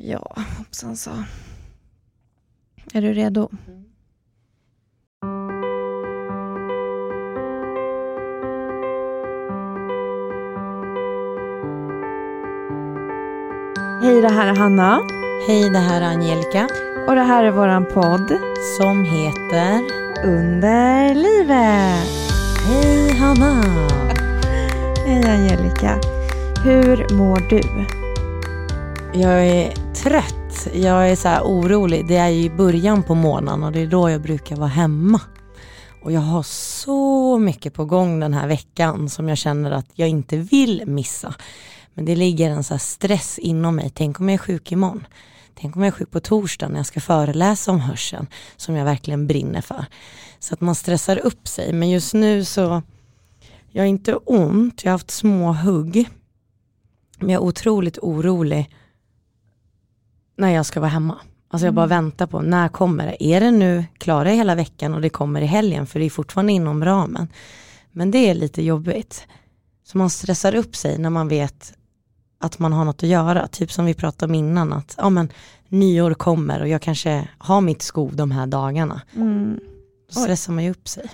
[0.00, 1.10] Ja, hoppsan så.
[2.92, 3.50] Är du redo?
[14.02, 15.00] Hej, det här är Hanna.
[15.48, 16.68] Hej, det här är Angelica
[17.08, 18.38] Och det här är våran podd
[18.78, 19.84] som heter
[20.24, 22.08] Under livet.
[22.66, 23.62] Hej Hanna!
[25.06, 26.00] Hej Angelica.
[26.64, 27.86] Hur mår du?
[29.20, 30.68] Jag är trött.
[30.74, 32.06] Jag är så här orolig.
[32.06, 35.20] Det är ju i början på månaden och det är då jag brukar vara hemma.
[36.02, 40.08] Och jag har så mycket på gång den här veckan som jag känner att jag
[40.08, 41.34] inte vill missa.
[41.94, 43.92] Men det ligger en så här stress inom mig.
[43.94, 45.06] Tänk om jag är sjuk imorgon.
[45.54, 48.26] Tänk om jag är sjuk på torsdag när jag ska föreläsa om hörseln
[48.56, 49.84] som jag verkligen brinner för.
[50.38, 51.72] Så att man stressar upp sig.
[51.72, 52.82] Men just nu så,
[53.70, 56.08] jag har inte ont, jag har haft små hugg.
[57.18, 58.70] Men jag är otroligt orolig
[60.38, 61.18] när jag ska vara hemma.
[61.50, 63.24] Alltså jag bara väntar på, när kommer det?
[63.24, 65.86] Är det nu, klarar jag hela veckan och det kommer i helgen?
[65.86, 67.28] För det är fortfarande inom ramen.
[67.92, 69.26] Men det är lite jobbigt.
[69.84, 71.72] Så man stressar upp sig när man vet
[72.40, 73.46] att man har något att göra.
[73.46, 75.28] Typ som vi pratade om innan, att ja, men,
[75.68, 79.02] nyår kommer och jag kanske har mitt skov de här dagarna.
[79.16, 79.60] Mm.
[80.14, 81.10] Då stressar man ju upp sig.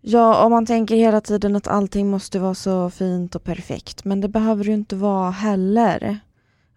[0.00, 4.04] Ja, om man tänker hela tiden att allting måste vara så fint och perfekt.
[4.04, 6.20] Men det behöver ju inte vara heller.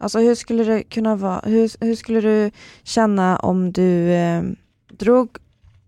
[0.02, 1.42] Alltså hur skulle det kunna vara?
[1.45, 2.52] Hur, hur skulle du
[2.83, 4.44] känna om du eh,
[4.91, 5.38] drog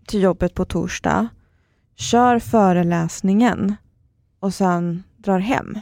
[0.06, 1.28] till jobbet på torsdag,
[1.96, 3.76] kör föreläsningen
[4.40, 5.78] och sen drar hem?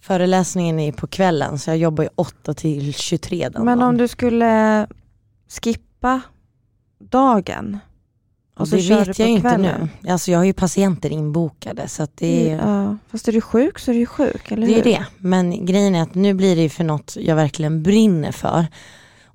[0.00, 3.88] Föreläsningen är på kvällen så jag jobbar ju 8 till 23 den Men dagen.
[3.88, 4.86] om du skulle
[5.62, 6.20] skippa
[6.98, 7.78] dagen?
[8.58, 9.88] Och så det kör vet jag ju inte nu.
[10.08, 13.78] Alltså jag har ju patienter inbokade så att det är, Ja, fast är du sjuk
[13.78, 14.84] så är du ju sjuk, eller det är hur?
[14.84, 15.06] det.
[15.18, 18.66] Men grejen är att nu blir det ju för något jag verkligen brinner för.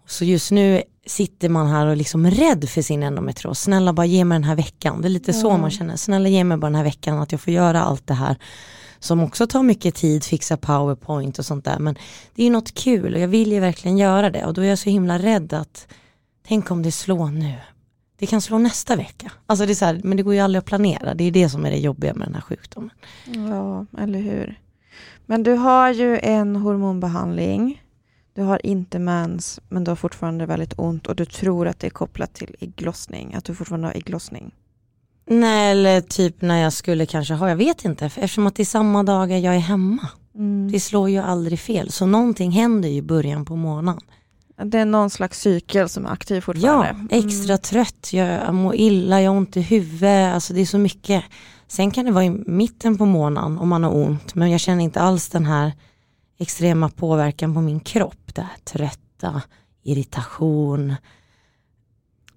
[0.08, 3.60] Så just nu sitter man här och liksom rädd för sin endometros.
[3.62, 5.02] Snälla bara ge mig den här veckan.
[5.02, 5.58] Det är lite så Ja.
[5.58, 5.96] man känner.
[5.96, 8.36] Snälla ge mig bara den här veckan att jag får göra allt det här.
[9.00, 11.80] Som också tar mycket tid, fixa powerpoint och sånt där.
[11.80, 11.94] Men
[12.36, 14.46] det är ju något kul och jag vill ju verkligen göra det.
[14.46, 15.88] Och då är jag så himla rädd att
[16.48, 17.54] tänk om det slår nu.
[18.24, 19.32] Det kan slå nästa vecka.
[19.46, 21.14] Alltså det är så här, men det går ju aldrig att planera.
[21.14, 22.90] Det är det som är det jobbiga med den här sjukdomen.
[23.26, 24.60] Ja, eller hur.
[25.26, 27.82] Men du har ju en hormonbehandling.
[28.34, 31.88] Du har inte mens, men du har fortfarande väldigt ont och du tror att det
[31.88, 34.52] är kopplat till ägglossning, att du fortfarande har ägglossning.
[35.26, 38.66] Nej eller typ när jag skulle kanske ha, jag vet inte, eftersom att det är
[38.66, 40.08] samma dagar jag är hemma.
[40.36, 40.72] Mm.
[40.72, 44.02] Det slår ju aldrig fel, så någonting händer ju i början på månaden.
[44.56, 46.96] Det är någon slags cykel som är aktiv fortfarande.
[47.10, 50.78] Ja, extra trött, jag mår illa, jag har ont i huvudet, alltså det är så
[50.78, 51.24] mycket.
[51.68, 54.84] Sen kan det vara i mitten på månaden om man har ont, men jag känner
[54.84, 55.72] inte alls den här
[56.40, 58.36] extrema påverkan på min kropp.
[58.36, 59.42] Det här trötta,
[59.84, 60.90] irritation.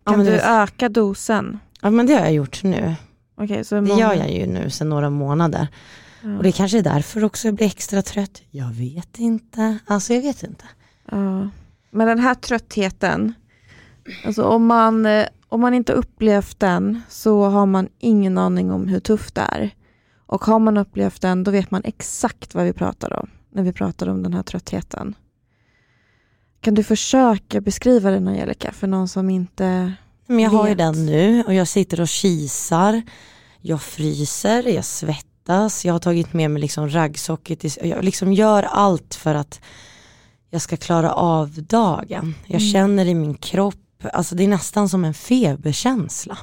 [0.04, 1.58] Ja, Kan men du det, öka dosen?
[1.80, 2.94] ja men det har jag gjort nu.
[3.38, 5.68] Okej, så Det gör jag ju nu sedan några månader.
[6.22, 6.36] Ja.
[6.36, 8.42] Och det kanske är därför också jag blir extra trött.
[8.50, 9.78] Jag vet inte.
[9.86, 10.64] Alltså jag vet inte.
[11.10, 11.48] Ja.
[11.96, 13.34] Men den här tröttheten,
[14.24, 18.88] alltså om man, eh, om man inte upplevt den så har man ingen aning om
[18.88, 19.70] hur tufft det är.
[20.26, 23.72] Och har man upplevt den då vet man exakt vad vi pratar om när vi
[23.72, 25.14] pratar om den här tröttheten.
[26.60, 29.92] Kan du försöka beskriva den Angelica för någon som inte...
[30.26, 30.78] Men jag har ju Vet.
[30.78, 33.02] den nu och jag sitter och kisar.
[33.60, 35.84] Jag fryser, jag svettas.
[35.84, 37.54] Jag har tagit med mig liksom raggsockor.
[37.54, 39.60] till- Jag liksom gör allt för att
[40.50, 42.34] jag ska klara av dagen.
[42.46, 42.72] Jag Mm.
[42.72, 46.38] känner i min kropp, alltså det är nästan som en feberkänsla.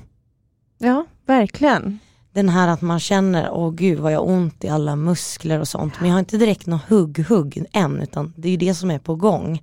[0.77, 1.99] Ja, verkligen.
[2.33, 5.67] Den här att man känner, åh gud vad jag har ont i alla muskler och
[5.67, 5.93] sånt.
[5.99, 8.99] Men jag har inte direkt något hugg-hugg än, utan det är ju det som är
[8.99, 9.61] på gång.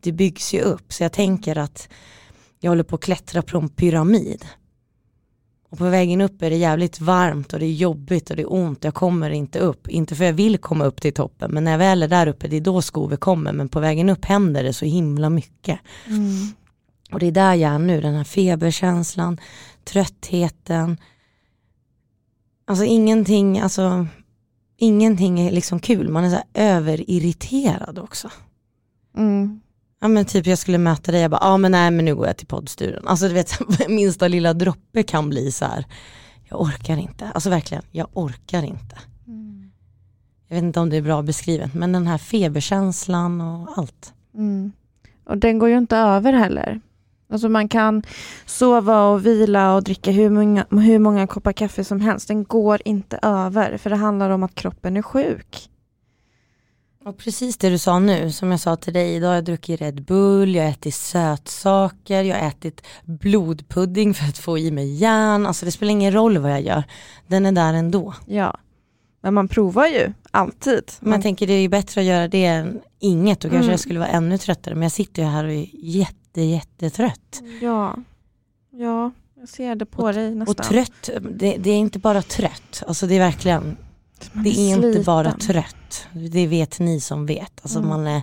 [0.00, 1.88] Det byggs ju upp, så jag tänker att
[2.60, 4.44] jag håller på att klättra på en pyramid.
[5.70, 8.52] Och på vägen upp är det jävligt varmt och det är jobbigt och det är
[8.52, 8.84] ont.
[8.84, 11.78] Jag kommer inte upp, inte för jag vill komma upp till toppen, men när jag
[11.78, 13.52] väl är där uppe, det är då skovet kommer.
[13.52, 15.80] Men på vägen upp händer det så himla mycket.
[16.06, 16.48] Mm.
[17.12, 19.40] Och det är där jag är nu, den här feberkänslan,
[19.84, 20.96] tröttheten.
[22.64, 24.06] Alltså ingenting, alltså
[24.76, 28.30] ingenting är liksom kul, man är så överirriterad också.
[29.16, 29.60] Mm.
[30.00, 32.14] Ja men typ jag skulle möta dig, jag bara, ja ah, men nej men nu
[32.14, 33.08] går jag till poddstudion.
[33.08, 35.84] Alltså du vet, minsta lilla droppe kan bli så här.
[36.48, 37.30] jag orkar inte.
[37.34, 38.96] Alltså verkligen, jag orkar inte.
[40.50, 44.12] Jag vet inte om det är bra beskrivet, men den här feberkänslan och allt.
[44.34, 44.72] Mm.
[45.24, 46.80] Och den går ju inte över heller.
[47.32, 48.02] Alltså man kan
[48.46, 52.28] sova och vila och dricka hur många, hur många koppar kaffe som helst.
[52.28, 55.70] Den går inte över för det handlar om att kroppen är sjuk.
[57.10, 59.80] Och precis det du sa nu, som jag sa till dig, idag har jag druckit
[59.80, 64.94] Red Bull, jag har ätit sötsaker, jag har ätit blodpudding för att få i mig
[64.94, 66.84] järn, alltså det spelar ingen roll vad jag gör,
[67.26, 68.14] den är där ändå.
[68.26, 68.56] Ja,
[69.22, 70.92] men man provar ju alltid.
[71.00, 73.70] Men jag tänker det är ju bättre att göra det än inget, då kanske Mm.
[73.70, 77.42] jag skulle vara ännu tröttare, men jag sitter ju här och är jätte, jättetrött.
[77.60, 77.96] Ja,
[78.70, 79.10] ja,
[79.40, 80.56] jag ser det på dig nästan.
[80.56, 83.76] Och trött, det, det är inte bara trött, alltså det är verkligen,
[84.32, 85.02] Man det är inte sliten.
[85.04, 87.88] bara trött, det vet ni som vet, alltså Mm.
[87.88, 88.22] man är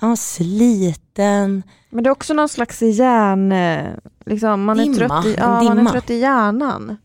[0.00, 3.52] ja, sliten, Men det är också någon slags hjärn...
[3.52, 3.86] eh,
[4.26, 6.96] Liksom, man, är Dimma, trött i, ja, man är trött i hjärnan.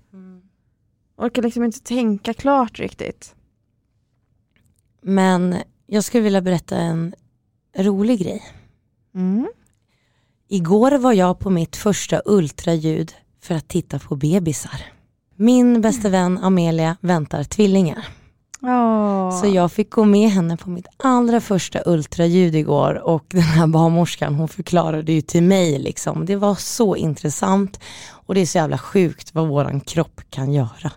[1.18, 3.36] Orkar liksom inte tänka klart riktigt.
[5.01, 5.56] Men
[5.88, 7.13] jag skulle vilja berätta en
[7.77, 8.44] rolig grej.
[9.16, 9.48] Mm.
[10.48, 14.81] Igår var jag på mitt första ultraljud för att titta på bebisar.
[15.42, 18.08] Min bästa vän Amelia väntar tvillingar.
[18.60, 19.32] Ja.
[19.42, 23.68] Så jag fick gå med henne på mitt allra första ultraljud igår och den här
[23.68, 26.26] barnmorskan hon förklarade ju till mig liksom.
[26.26, 27.80] Det var så intressant
[28.12, 30.92] och det är så jävla sjukt vad våran kropp kan göra.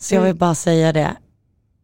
[0.00, 1.16] Så jag vill bara säga det,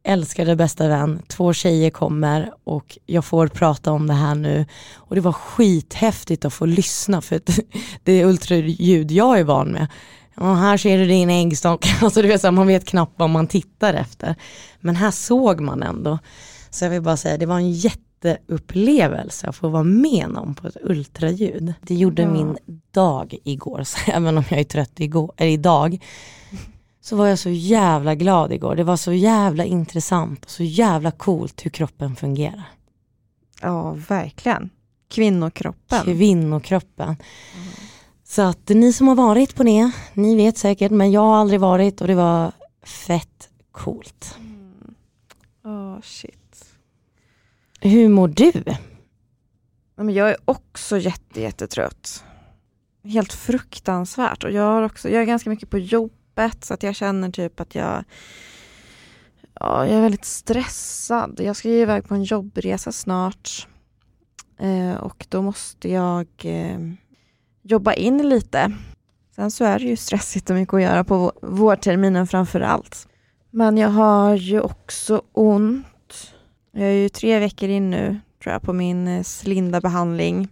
[0.03, 5.15] älskade bästa vän, två tjejer kommer och jag får prata om det här nu och
[5.15, 7.41] det var skithäftigt att få lyssna för
[8.03, 9.89] det är ultraljud jag är van med.
[10.37, 13.31] Och här ser du din äggstock, alltså du vet, så här, man vet knappt vad
[13.31, 14.35] man tittar efter.
[14.81, 16.19] Men här såg man ändå.
[16.71, 20.67] Så jag vill bara säga, det var en jätteupplevelse att få vara med om på
[20.69, 21.75] ett ultraljud.
[21.83, 22.31] Det gjorde Ja.
[22.31, 22.57] min
[22.91, 25.99] dag igår, så även om jag är trött igår, eller idag,
[27.01, 28.77] så var jag så jävla glad igår.
[28.77, 32.65] Det var så jävla intressant och så jävla coolt hur kroppen fungerar.
[33.63, 34.71] ja, verkligen.
[35.11, 36.05] Kvinnokroppen.
[36.05, 37.17] Kvinnokroppen.
[38.35, 41.61] Så att ni som har varit på det, ni vet säkert, men jag har aldrig
[41.61, 42.53] varit och det var
[42.83, 44.39] fett coolt.
[45.65, 46.65] Åh, shit.
[47.81, 48.65] Hur mår du?
[49.97, 52.25] Men jag är också jätte, jättetrött.
[53.05, 54.45] Helt fruktansvärt.
[54.45, 57.61] Och jag, har också, jag är ganska mycket på jobbet så att jag känner typ
[57.61, 58.05] att jag,
[59.61, 61.41] ja, jag är väldigt stressad.
[61.43, 63.69] Jag ska ju iväg på en jobbresa snart.
[64.59, 66.79] Eh, och då måste jag eh,
[67.65, 68.73] jobba in lite.
[69.37, 73.09] Sen så är det ju stressigt och mycket att göra på vårterminen framför allt.
[73.51, 75.87] Men jag har ju också ont.
[76.73, 80.49] Jag är ju tre veckor in nu tror jag på min eh, Slinda-behandling.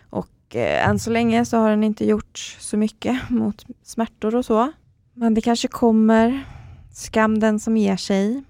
[0.00, 4.44] Och eh, än så länge så har den inte gjort så mycket mot smärtor och
[4.44, 4.72] så.
[5.14, 6.44] Men det kanske kommer.
[6.92, 8.42] Skam den som ger sig.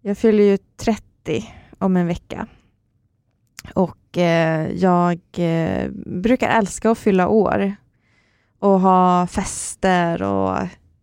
[0.00, 2.46] Jag fyller ju 30 om en vecka.
[3.74, 7.74] Och Eh, jag eh, brukar älska att fylla år.
[8.58, 10.58] Och ha fester och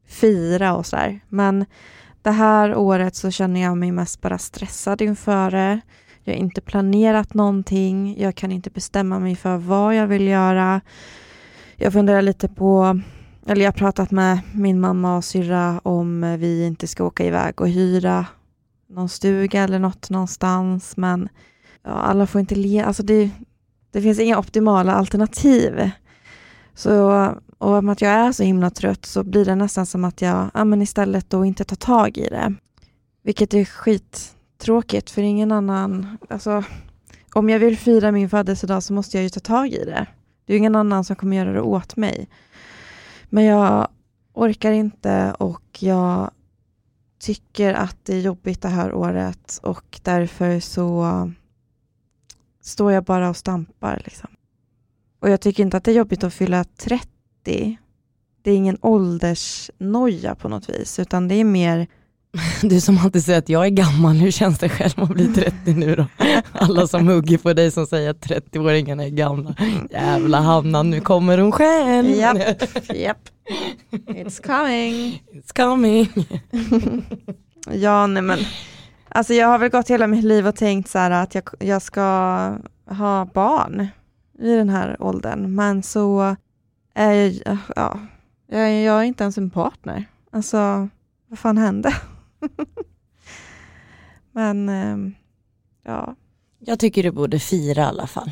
[0.08, 1.20] fira och sådär.
[1.30, 1.66] Men
[2.22, 5.82] det här året så känner jag mig mest bara stressad inför det.
[6.24, 8.22] Jag har inte planerat någonting.
[8.22, 10.82] Jag kan inte bestämma mig för vad jag vill göra.
[11.76, 13.00] Jag funderar lite på,
[13.48, 17.62] eller jag har pratat med min mamma och syrra om vi inte ska åka iväg
[17.62, 18.26] och hyra
[18.90, 20.98] någon stuga eller något någonstans.
[20.98, 21.30] Men
[21.84, 23.30] ja, alla får inte le, alltså det,
[23.92, 25.92] det finns inga optimala alternativ.
[26.74, 27.12] Så,
[27.58, 30.52] och om att jag är så himla trött så blir det nästan som att jag
[30.54, 32.54] ja, men istället då inte tar tag i det.
[33.24, 36.64] Vilket är skittråkigt för ingen annan, alltså
[37.34, 40.08] om jag vill fira min födelsedag så måste jag ju ta tag i det.
[40.46, 42.30] Det är ingen annan som kommer göra det åt mig.
[43.30, 43.88] Men jag
[44.34, 46.32] orkar inte och jag
[47.20, 51.32] tycker att det är jobbigt det här året och därför så
[52.70, 54.02] står jag bara och stampar.
[54.06, 54.30] Liksom.
[55.20, 57.78] Och jag tycker inte att det är jobbigt att fylla 30.
[58.42, 61.88] Det är ingen åldersnoja på något vis, utan det är mer
[62.62, 65.74] Du som alltid säger att jag är gammal, hur känns det själv att bli 30
[65.74, 66.06] nu då?
[66.52, 69.56] Alla som hugger på dig som säger att 30-åringarna är gamla.
[69.92, 72.10] Jävla Hanna, nu kommer hon själv.
[72.10, 72.38] Japp.
[72.96, 73.30] Japp.
[73.92, 75.24] It's coming.
[75.34, 76.10] It's coming.
[77.72, 78.40] Ja, nej men.
[79.10, 82.02] Alltså jag har väl gått hela mitt liv och tänkt så att jag, jag ska
[82.86, 83.88] ha barn
[84.40, 85.56] i den här åldern.
[85.56, 86.36] Men så
[86.94, 88.00] är jag, ja,
[88.48, 90.06] jag, jag är inte ens en partner.
[90.32, 90.90] Alltså,
[91.28, 91.96] vad fan hände?
[94.32, 95.16] men, ehm,
[95.84, 96.16] ja.
[96.60, 98.32] Jag tycker du borde fira i alla fall.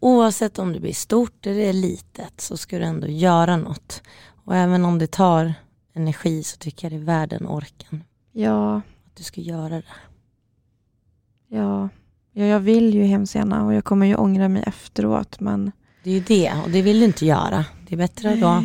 [0.00, 4.02] Oavsett om det blir stort eller litet så ska du ändå göra något.
[4.44, 5.54] Och även om det tar
[5.94, 8.04] energi så tycker jag det är värden orken.
[8.32, 9.82] Ja, Att du ska göra det.
[11.48, 11.88] Ja,
[12.32, 15.40] ja, jag vill ju hemskt gärna och jag kommer ju ångra mig efteråt.
[15.40, 15.72] Men
[16.04, 17.64] Det är ju det och det vill du inte göra.
[17.88, 18.62] Det är bättre att då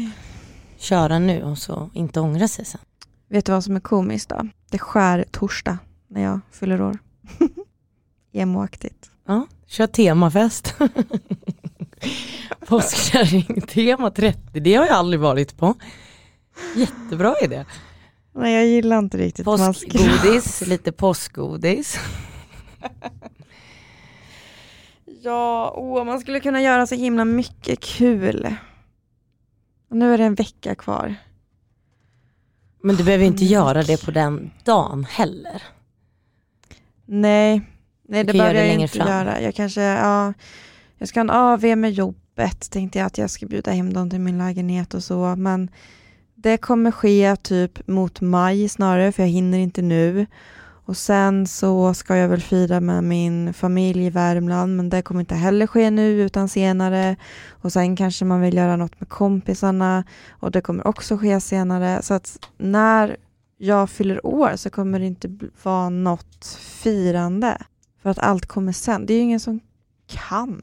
[0.78, 2.82] köra nu och så inte ångra sig sen.
[3.30, 4.48] vet du vad som är komiskt då?
[4.72, 6.98] Det skär torsdag när jag fyller år.
[8.34, 9.12] Emoaktigt.
[9.28, 10.76] Ja, kör temafest.
[12.68, 15.76] Påskkärring, tema 30, det har jag aldrig varit på.
[16.76, 17.66] Jättebra idé.
[18.36, 22.00] Nej jag gillar inte riktigt Påskgodis, lite påskgodis.
[25.22, 28.56] Ja, åh, man skulle kunna göra så himla mycket kul.
[29.90, 31.16] Och nu är det en vecka kvar.
[32.82, 35.64] Men du behöver inte göra det på den dagen heller.
[37.06, 37.62] Nej,
[38.04, 39.08] nej det behöver jag inte fram.
[39.08, 39.42] göra.
[39.42, 40.34] Jag kanske, ja,
[40.98, 44.10] jag ska ha en AV med jobbet, tänkte jag att jag ska bjuda hem dem
[44.10, 45.70] till min lägenhet och så, men
[46.36, 50.26] det kommer ske typ mot maj snarare, för jag hinner inte nu.
[50.86, 55.22] Och sen så ska jag väl fira med min familj i Värmland, men det kommer
[55.22, 57.16] inte heller ske nu utan senare.
[57.50, 62.02] Och sen kanske man vill göra något med kompisarna och det kommer också ske senare.
[62.02, 63.18] Så att när
[63.58, 67.58] jag fyller år så kommer det inte vara något firande.
[68.02, 69.06] För att allt kommer sen.
[69.06, 69.60] Det är ju ingen som
[70.08, 70.62] kan.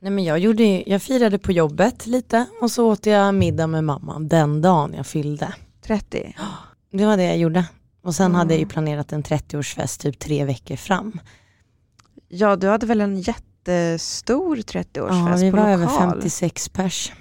[0.00, 3.84] Nej men jag, gjorde, jag firade på jobbet lite och så åt jag middag med
[3.84, 5.54] mamma den dagen jag fyllde.
[5.82, 6.36] 30.
[6.92, 7.64] Det var det jag gjorde.
[8.02, 8.34] Och sen Mm.
[8.38, 11.18] hade jag ju planerat en 30-årsfest typ tre veckor fram.
[12.28, 15.82] Ja, du hade väl en jättestor 30-årsfest Ja, vi på var lokal?
[15.82, 17.12] över 56 pers.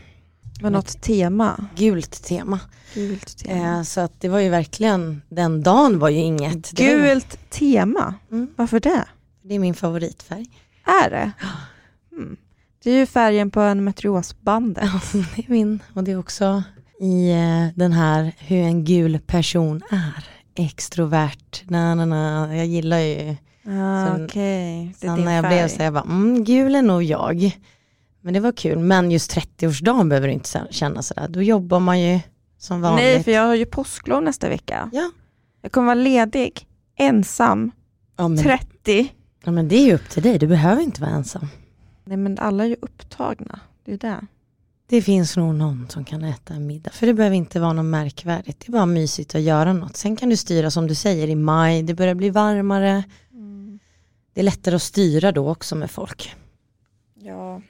[0.61, 1.65] Med något tema.
[1.75, 2.59] Gult tema.
[2.93, 3.77] Gult tema.
[3.77, 6.79] Eh, så att det var ju verkligen, den dagen var ju inget.
[6.79, 8.13] Var, ju- Gult tema?
[8.31, 8.47] Mm.
[8.55, 9.05] Varför det?
[9.43, 10.45] det är min favoritfärg.
[11.03, 11.31] Är det?
[12.11, 12.37] Mm.
[12.83, 14.83] Det är ju färgen på en meteosbandet.
[14.93, 14.99] Ja,
[15.35, 15.79] det är min.
[15.93, 16.63] Och det är också
[16.99, 20.27] i eh, den här hur en gul person är.
[20.55, 22.55] Extrovert, na, na, na.
[22.55, 25.53] jag gillar ju Ah, Sen- är Sen när jag färg.
[25.55, 27.57] blev så jag bara, mm, gul är nog jag.
[28.21, 31.27] Men det var kul, men just 30-årsdagen behöver du inte känna sådär.
[31.29, 32.19] Då jobbar man ju
[32.57, 33.03] som vanligt.
[33.05, 34.89] Nej, för jag har ju påsklov nästa vecka.
[34.93, 35.11] Ja.
[35.61, 36.67] Jag kommer vara ledig,
[36.97, 37.71] ensam,
[38.17, 39.13] ja, men, 30.
[39.43, 41.47] ja men det är ju upp till dig, du behöver inte vara ensam.
[42.05, 43.59] Nej men alla är ju upptagna.
[43.85, 44.21] Det är det.
[44.91, 47.85] Det finns nog någon som kan äta en middag, för det behöver inte vara något
[47.85, 48.59] märkvärdigt.
[48.59, 49.97] Det är bara mysigt att göra något.
[49.97, 53.03] Sen kan du styra som du säger i maj, det börjar bli varmare.
[54.33, 56.35] Det är lättare att styra då också med folk.
[57.13, 57.61] Ja.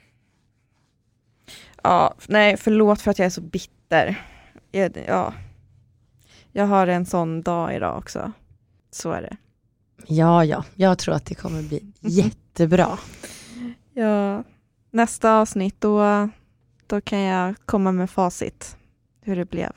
[1.82, 4.26] Ja, nej förlåt för att jag är så bitter.
[4.70, 5.34] Jag, ja.
[6.52, 8.32] jag har en sån dag idag också.
[8.90, 9.36] Så är det.
[10.06, 12.98] Ja, ja, jag tror att det kommer bli jättebra.
[13.94, 14.44] Ja.
[14.90, 16.28] Nästa avsnitt då,
[16.92, 18.76] då kan jag komma med facit
[19.20, 19.72] hur det blev.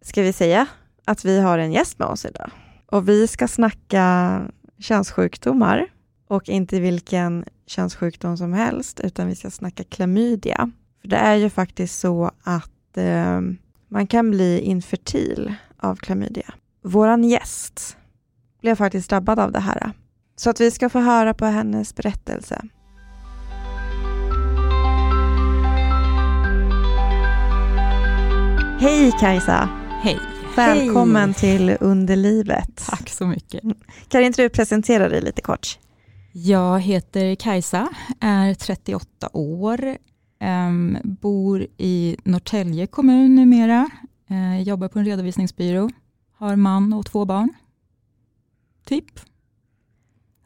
[0.00, 0.66] Ska vi säga
[1.04, 2.50] att vi har en gäst med oss idag?
[2.86, 4.40] Och vi ska snacka
[4.78, 5.86] könssjukdomar
[6.28, 10.70] och inte vilken könssjukdom som helst utan vi ska snacka klamydia.
[11.00, 13.40] För det är ju faktiskt så att eh,
[13.88, 16.54] man kan bli infertil av klamydia.
[16.82, 17.96] Våran gäst
[18.60, 19.92] blev faktiskt drabbad av det här.
[20.36, 22.62] Så att vi ska få höra på hennes berättelse.
[28.82, 29.68] Hej Kajsa!
[30.02, 30.18] Hej.
[30.56, 32.86] Välkommen till Underlivet.
[32.90, 33.60] Tack så mycket.
[34.08, 35.78] Kan inte du presentera dig lite kort?
[36.32, 37.88] Jag heter Kajsa,
[38.20, 39.96] är 38 år,
[40.40, 43.90] em, bor i Norrtälje kommun numera,
[44.30, 45.90] eh, jobbar på en redovisningsbyrå,
[46.36, 47.48] har man och två barn.
[48.84, 49.20] Typ.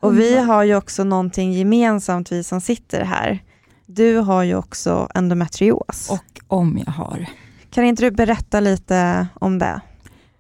[0.01, 3.43] Och vi har ju också någonting gemensamt vi som sitter här.
[3.87, 6.11] Du har ju också endometrios.
[6.11, 7.27] Och om jag har
[7.71, 9.81] kan inte du berätta lite om det?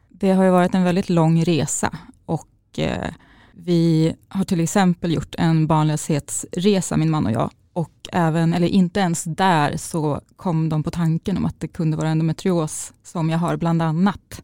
[0.08, 3.10] Det har ju varit en väldigt lång resa och eh,
[3.52, 7.50] vi har till exempel gjort en barnlöshetsresa, min man och jag.
[7.72, 11.96] Och även, eller inte ens där, så kom de på tanken om att det kunde
[11.96, 14.42] vara endometrios som jag har bland annat.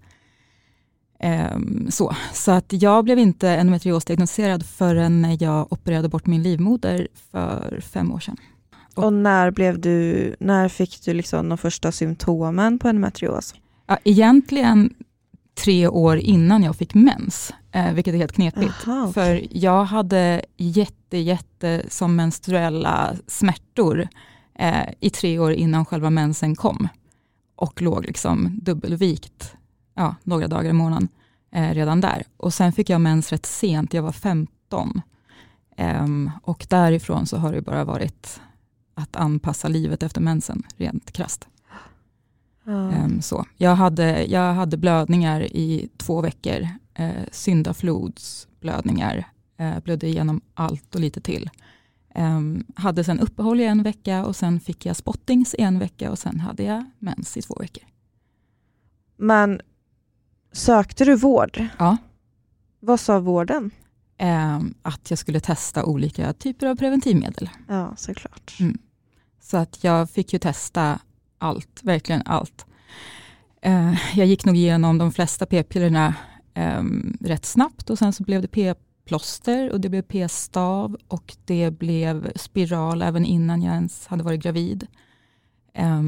[1.19, 2.17] Ehm, så.
[2.33, 8.21] så att jag blev inte endometriosdiagnostiserad förrän jag opererade bort min livmoder för fem år
[8.21, 8.37] sedan.
[8.95, 13.55] Och- Och när blev du, när fick du liksom de första symptomen på endometrios?
[13.87, 14.95] Ja, egentligen
[15.65, 18.75] tre år innan jag fick mens, eh, vilket är helt knepigt.
[18.87, 19.13] Aha, okej.
[19.13, 24.09] För jag hade jätte, jätte som menstruella smärtor
[24.59, 26.89] eh, i tre år innan själva mensen kom.
[27.57, 29.55] Och låg liksom dubbelvikt
[29.95, 31.09] ja, några dagar i månaden
[31.55, 32.23] eh, redan där.
[32.37, 35.01] Och sen fick jag mens rätt sent, jag var 15.
[35.77, 38.41] Ehm, och därifrån så har det bara varit
[38.95, 41.49] att anpassa livet efter mensen, rent krasst.
[42.65, 42.93] Ja.
[42.93, 43.47] Ehm, så.
[43.57, 51.01] Jag, hade, jag hade blödningar i två veckor, eh, syndaflodsblödningar, eh, blödde igenom allt och
[51.01, 51.51] lite till.
[52.15, 56.11] Ehm, hade sen uppehåll i en vecka och sen fick jag spottings i en vecka
[56.11, 57.85] och sen hade jag mens i två veckor.
[59.17, 59.61] Men
[60.53, 61.67] sökte du vård?
[61.79, 61.97] Ja.
[62.81, 63.71] Vad sa vården?
[64.23, 67.51] Eh, att jag skulle testa olika typer av preventivmedel.
[67.69, 68.57] Ja, såklart.
[68.61, 68.79] Mm.
[69.41, 71.01] Så att jag fick ju testa
[71.39, 72.67] allt, verkligen allt.
[73.63, 76.15] Eh, jag gick nog igenom de flesta p-pillerna
[76.55, 76.83] eh,
[77.21, 82.33] rätt snabbt och sen så blev det p-plåster och det blev p-stav och det blev
[82.37, 84.87] spiral även innan jag ens hade varit gravid.
[85.75, 86.03] Eh,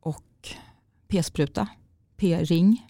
[0.00, 0.48] och
[1.08, 1.68] p-spruta,
[2.16, 2.86] p-ring.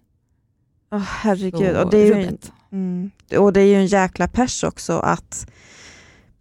[0.90, 1.76] Åh herregud.
[1.76, 2.38] Och det, är ju.
[2.72, 5.46] Mm, och det är ju en jäkla pers också att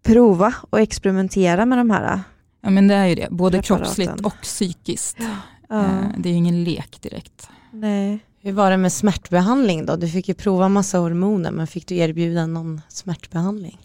[0.03, 2.19] prova och experimentera med de här.
[2.61, 3.85] Ja men det är ju det, både Preparaten.
[3.85, 5.17] kroppsligt och psykiskt.
[5.19, 5.25] Ja,
[5.69, 7.49] Eh, Det är ju ingen lek direkt.
[7.71, 8.19] nej.
[8.41, 9.95] Hur var det med smärtbehandling då?
[9.95, 13.77] Du fick ju prova massa hormoner men fick du erbjuda någon smärtbehandling?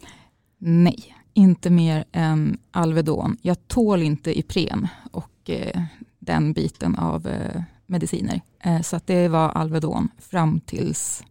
[0.57, 3.37] Nej, inte mer än Alvedon.
[3.41, 5.81] Jag tål inte Ipren och eh,
[6.19, 8.41] den biten av eh, mediciner.
[8.63, 11.23] Eh, så att det var Alvedon fram tills,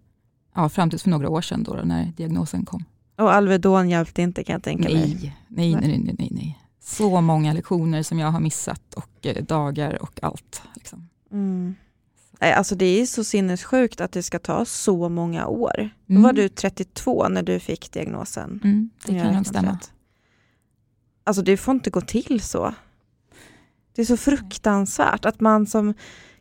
[0.62, 2.84] ja, fram tills för några år sedan då, när diagnosen kom.
[3.18, 4.94] Och Alvedon hjälpte inte kan jag tänka mig.
[4.94, 6.58] Nej, nej, nej, nej, nej, nej.
[6.82, 10.62] Så många lektioner som jag har missat och eh, dagar och allt.
[10.74, 11.08] Liksom.
[11.32, 11.74] Mm.
[12.40, 15.90] Nej, alltså det är så sinnessjukt att det ska ta så många år.
[16.06, 16.22] Då Mm.
[16.22, 18.60] var du 32 när du fick diagnosen.
[18.64, 19.72] Mm, det kan nog stämma.
[19.72, 19.92] rätt.
[21.24, 22.74] Alltså det får inte gå till så.
[23.94, 25.94] Det är så fruktansvärt att man som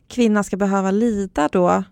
[0.08, 1.84] kvinna ska behöva lida då.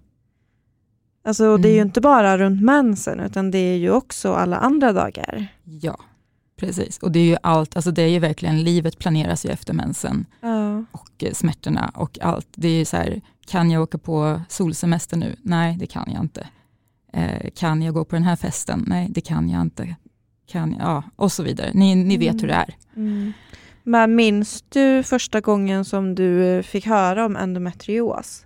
[1.25, 1.89] Alltså det är ju Mm.
[1.89, 5.47] inte bara runt mensen utan det är ju också alla andra dagar.
[5.65, 6.01] Ja,
[6.57, 6.99] precis.
[6.99, 10.27] Och det är ju allt, alltså det är ju verkligen, livet planeras ju efter mensen.
[10.41, 10.79] Ja.
[10.93, 12.49] och eh, smärtorna och allt.
[12.55, 15.37] Det är så här, kan jag åka på solsemester nu?
[15.43, 16.47] Nej, det kan jag inte.
[17.13, 18.85] Eh, kan jag gå på den här festen?
[18.87, 19.97] Nej, det kan jag inte.
[20.51, 20.81] Kan jag?
[20.81, 21.71] Ja, och så vidare.
[21.75, 22.41] Ni, ni vet Mm.
[22.41, 22.75] hur det är.
[22.97, 23.33] Mm.
[23.83, 28.45] Men minns du första gången som du eh, fick höra om endometrios?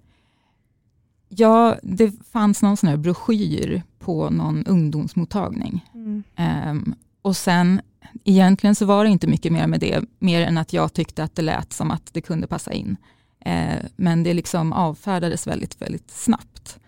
[1.36, 5.90] Ja, det fanns någon sån här broschyr på någon ungdomsmottagning.
[5.94, 6.22] Mm.
[6.36, 7.80] Ehm, och sen,
[8.24, 11.34] egentligen så var det inte mycket mer med det, mer än att jag tyckte att
[11.34, 12.96] det lät som att det kunde passa in.
[13.44, 16.78] Eh, men det liksom avfärdades väldigt, väldigt snabbt.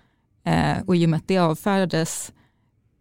[0.45, 2.33] Eh, och i och med att det avfärdades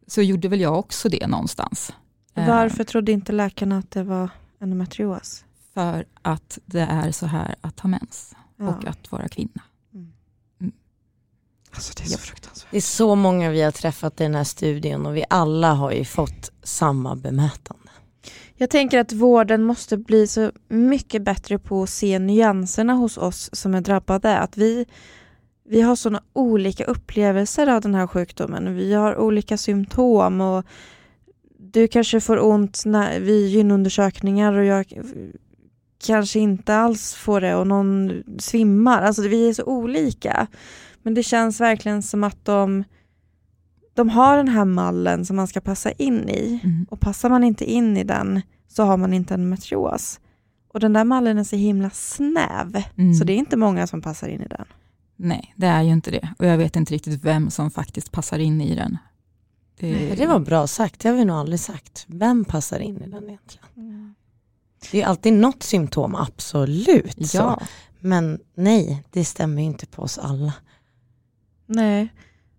[0.08, 1.94] så gjorde väl jag också det någonstans.
[2.34, 4.30] Varför trodde inte läkarna att det var
[4.60, 5.46] endometrios?
[5.74, 8.68] För att det är så här att ha mens Ja.
[8.68, 9.62] och att vara kvinna.
[11.76, 12.72] Alltså det är så fruktansvärt.
[12.72, 15.92] Det är så många vi har träffat i den här studien och vi alla har
[15.92, 17.84] ju fått samma bemötande.
[18.56, 23.50] Jag tänker att vården måste bli så mycket bättre på att se nyanserna hos oss
[23.54, 24.38] som är drabbade.
[24.38, 24.86] Att vi,
[25.70, 28.76] vi har sådana olika upplevelser av den här sjukdomen.
[28.76, 30.66] Vi har olika symptom och
[31.58, 34.86] du kanske får ont när, vid gynundersökningar och jag
[36.06, 39.02] kanske inte alls får det och någon svimmar.
[39.02, 40.48] Alltså vi är så olika.
[41.04, 42.84] Men det känns verkligen som att de,
[43.94, 46.60] de har den här mallen som man ska passa in i.
[46.64, 46.86] Mm.
[46.90, 50.20] Och passar man inte in i den så har man inte en metrios.
[50.74, 53.14] Och den där mallen är så himla snäv, Mm.
[53.14, 54.66] så det är inte många som passar in i den.
[55.16, 56.30] Nej, det är ju inte det.
[56.40, 58.98] Och jag vet inte riktigt vem som faktiskt passar in i den.
[59.80, 62.06] Det, Det var bra sagt, det har vi nog aldrig sagt.
[62.08, 64.16] Vem passar in i den egentligen?
[64.92, 67.28] Det är alltid något symptom, absolut.
[67.30, 67.38] Så.
[67.38, 67.62] Ja,
[68.00, 70.54] Men nej, det stämmer ju inte på oss alla.
[71.76, 72.14] Nej.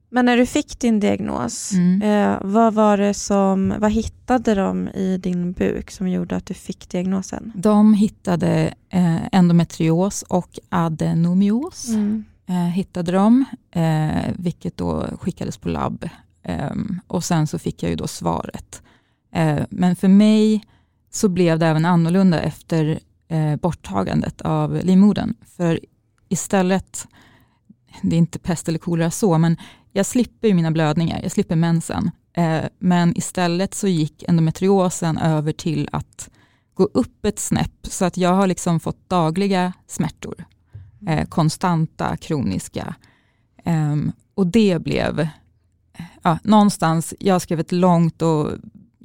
[0.08, 2.02] Men när du fick din diagnos, Mm.
[2.02, 6.54] eh, vad var det som, vad hittade de i din buk som gjorde att du
[6.54, 7.52] fick diagnosen?
[7.54, 11.88] de hittade eh, endometrios och adenomios.
[11.88, 12.24] Mm.
[12.46, 16.08] eh, hittade de, eh, vilket då skickades på labb.
[16.42, 18.82] Ehm, och sen så fick jag ju då svaret.
[19.32, 20.64] Eh, men för mig
[21.10, 22.98] så blev det även annorlunda efter
[23.28, 25.34] eh, borttagandet av livmodern.
[25.56, 25.80] För
[26.28, 27.06] istället,
[28.02, 29.56] det är inte pest eller kolera så, men
[29.92, 32.10] jag slipper mina blödningar, jag slipper mensen.
[32.32, 36.30] Eh, men istället så gick endometriosen över till att
[36.74, 40.44] gå upp ett snäpp, så att jag har liksom fått dagliga smärtor
[41.08, 42.94] eh, konstanta, kroniska.
[43.64, 48.50] Ehm, och det blev, eh, ja, någonstans, jag skrev ett långt och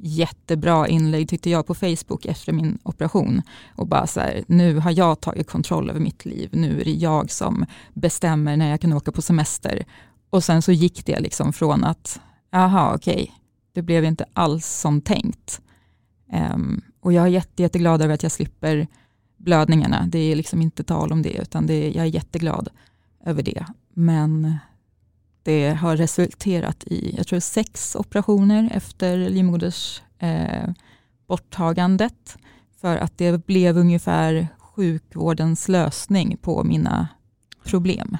[0.02, 3.42] jättebra inlägg tyckte jag på Facebook efter min operation.
[3.76, 6.90] Och bara så här, nu har jag tagit kontroll över mitt liv, nu är det
[6.90, 9.84] jag som bestämmer när jag kan åka på semester.
[10.30, 13.32] Och sen så gick det liksom från att, jaha okej,
[13.72, 15.60] det blev inte alls som tänkt.
[16.54, 18.86] Um, och jag är jätte, jätteglad över att jag slipper
[19.36, 20.06] blödningarna.
[20.08, 22.68] Det är liksom inte tal om det, utan det, jag är jätteglad
[23.24, 23.66] över det.
[23.94, 24.58] Men
[25.42, 30.70] det har resulterat i, jag tror sex operationer efter livmoders eh,
[31.28, 32.36] borttagandet.
[32.80, 37.08] För att det blev ungefär sjukvårdens lösning på mina
[37.64, 38.16] problem.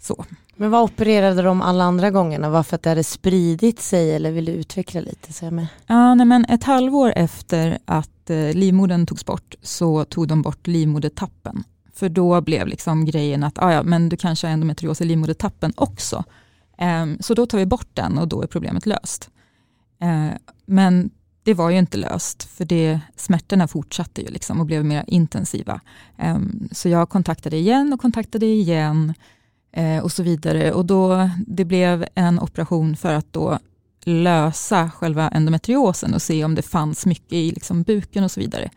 [0.00, 0.24] Så.
[0.56, 2.50] Men vad opererade de alla andra gångerna?
[2.50, 5.32] Var för att det hade spridit sig eller vill du utveckla lite?
[5.32, 5.66] Så med.
[5.86, 10.66] Ja, nej, men ett halvår efter att eh, livmodern togs bort så tog de bort
[10.66, 11.64] livmodertappen.
[11.98, 15.72] För då blev liksom grejen att ah, ja, men du kanske har endometrios i livmodertappen
[15.76, 16.24] också.
[16.78, 19.30] Eh, så då tar vi bort den och då är problemet löst.
[20.00, 20.28] Eh,
[20.66, 21.10] men
[21.42, 25.80] det var ju inte löst för det, smärtorna fortsatte ju liksom och blev mer intensiva.
[26.18, 26.38] Eh,
[26.72, 29.14] så jag kontaktade igen och kontaktade igen
[29.72, 30.72] eh, och så vidare.
[30.72, 33.58] Och då, det blev en operation för att då
[34.04, 38.70] lösa själva endometriosen och se om det fanns mycket i liksom buken och så vidare.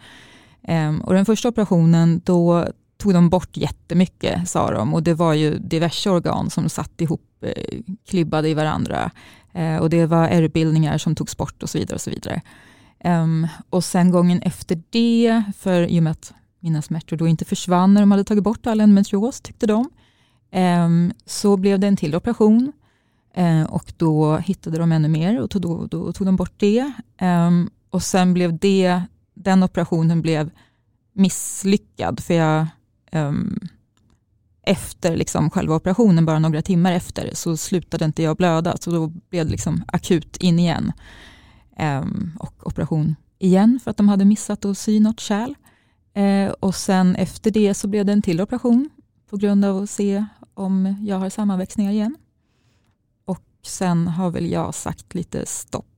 [0.63, 2.67] Ehm, och den första operationen då
[3.01, 7.21] tog de bort jättemycket sa de och det var ju diverse organ som satt ihop,
[7.41, 9.11] eh, klibbade i varandra
[9.53, 11.95] eh, och det var ärrbildningar som togs bort och så vidare.
[11.95, 12.41] Och så vidare.
[13.03, 17.45] Um, och sen gången efter det, för i och med att mina smärtor då inte
[17.45, 19.89] försvann när de hade tagit bort all endometrios tyckte de,
[20.55, 22.71] um, så blev det en till operation
[23.37, 26.91] uh, och då hittade de ännu mer och tog, då, då tog de bort det.
[27.21, 29.01] Um, och sen blev det,
[29.33, 30.49] den operationen blev
[31.13, 32.67] misslyckad för jag
[33.11, 33.59] um,
[34.63, 39.07] efter liksom själva operationen, bara några timmar efter, så slutade inte jag blöda, så då
[39.07, 40.91] blev det liksom akut in igen.
[41.79, 45.55] Um, och operation igen för att de hade missat att sy något kärl.
[46.17, 48.89] Uh, och sen efter det så blev det en till operation
[49.29, 52.15] på grund av att se om jag har sammanväxningar igen.
[53.25, 55.90] Och sen har väl jag sagt lite stopp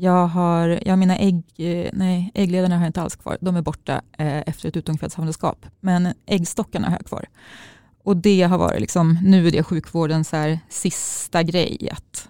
[0.00, 3.38] jag har, ja, mina ägg, eh, nej, äggledarna har jag inte alls kvar.
[3.40, 5.66] De är borta eh, efter ett utomkvedshavandeskap.
[5.80, 7.26] Men äggstockarna har jag kvar.
[8.04, 11.88] Och det har varit, liksom, nu är det sjukvårdens här sista grej.
[11.92, 12.28] Att,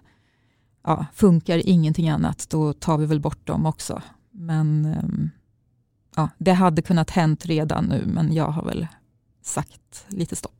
[0.84, 4.02] ja, funkar ingenting annat, då tar vi väl bort dem också.
[4.30, 5.30] Men eh,
[6.16, 8.86] ja, det hade kunnat hänt redan nu, men jag har väl
[9.42, 10.59] sagt lite stopp.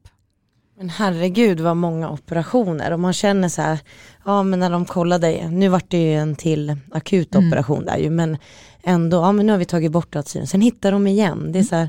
[0.80, 3.78] Men herregud vad många operationer och man känner så här,
[4.24, 7.48] ja men när de kollade, nu vart det ju en till akut mm.
[7.48, 8.36] operation där ju men
[8.82, 11.52] ändå, ja men nu har vi tagit bort allt sen hittar de igen.
[11.52, 11.88] Det är så här,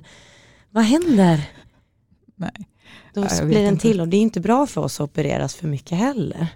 [0.70, 1.50] vad händer?
[2.36, 2.52] Nej.
[3.14, 5.68] Då ja, blir en till och det är inte bra för oss att opereras för
[5.68, 6.48] mycket heller.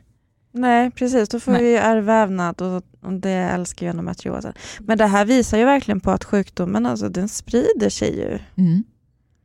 [0.51, 1.63] Nej precis, då får Nej.
[1.63, 4.53] vi ärrvävnad och, och det älskar ju endometriosen.
[4.79, 8.39] Men det här visar ju verkligen på att sjukdomen alltså, den sprider sig ju.
[8.63, 8.83] Mm.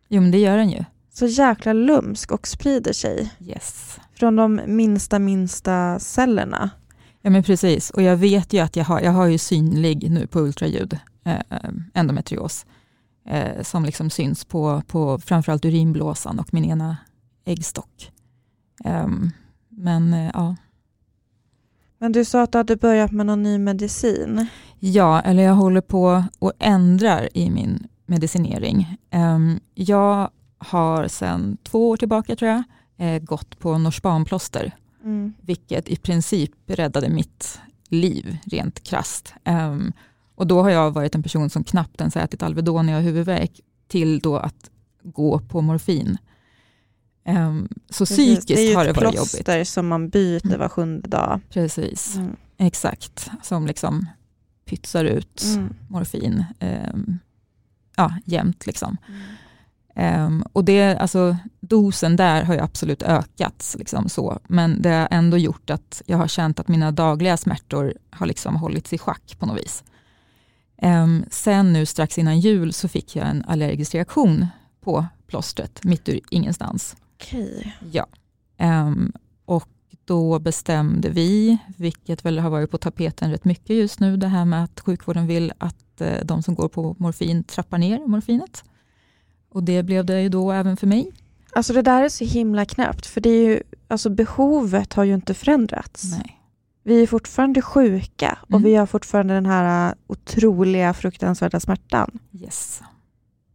[0.08, 3.32] Jo men det gör den ju så jäkla lumsk och sprider sig.
[3.40, 3.98] Yes.
[4.14, 6.70] Från de minsta, minsta cellerna.
[7.22, 10.26] Ja men precis, och jag vet ju att jag har, jag har ju synlig nu
[10.26, 11.40] på ultraljud, eh,
[11.94, 12.66] endometrios,
[13.26, 16.96] eh, som liksom syns på, på framförallt urinblåsan och min ena
[17.44, 18.12] äggstock.
[18.84, 19.08] Eh,
[19.68, 20.56] men eh, ja.
[21.98, 24.46] Men du sa att du hade börjat med någon ny medicin.
[24.78, 28.96] Ja, eller jag håller på och ändrar i min medicinering.
[29.10, 32.62] Ehm, jag har sedan två år tillbaka tror jag
[32.96, 34.76] eh, gått på Norspanplåster.
[35.04, 35.32] Mm.
[35.40, 39.34] Vilket i princip räddade mitt liv rent krast.
[39.44, 39.92] Um,
[40.34, 43.04] och då har jag varit en person som knappt ens ätit Alvedon när jag har
[43.04, 44.70] huvudvärk till då att
[45.02, 46.18] gå på morfin.
[47.26, 49.46] Um, så Precis, psykiskt har det varit jobbigt.
[49.46, 50.58] Det är ju ett plåster som man byter mm.
[50.58, 51.40] var sjunde dag.
[51.48, 52.36] Precis, mm.
[52.58, 53.30] exakt.
[53.42, 54.06] Som liksom
[54.64, 55.74] pytsar ut mm.
[55.88, 57.18] morfin um,
[57.96, 58.66] ja, jämt.
[58.66, 58.96] Liksom.
[59.08, 59.20] Mm.
[60.00, 64.38] Um, och det, alltså, dosen där har ju absolut ökat, liksom så.
[64.48, 68.56] men det har ändå gjort att jag har känt att mina dagliga smärtor har liksom
[68.56, 69.84] hållits i schack på något vis.
[70.82, 74.46] Um, sen nu strax innan jul så fick jag en allergisk reaktion
[74.80, 76.96] på plåstret, mitt ur ingenstans.
[77.16, 77.76] Okej.
[77.92, 78.06] Ja.
[78.58, 79.12] Um,
[79.44, 79.68] och
[80.04, 84.44] då bestämde vi, vilket väl har varit på tapeten rätt mycket just nu, det här
[84.44, 88.64] med att sjukvården vill att uh, de som går på morfin trappar ner morfinet.
[89.52, 91.12] Och det blev det ju då även för mig.
[91.52, 95.14] Alltså det där är så himla knäppt, för det är ju, alltså behovet har ju
[95.14, 96.04] inte förändrats.
[96.10, 96.36] Nej.
[96.82, 98.62] Vi är fortfarande sjuka och mm.
[98.62, 102.18] vi har fortfarande den här otroliga fruktansvärda smärtan.
[102.32, 102.82] Yes.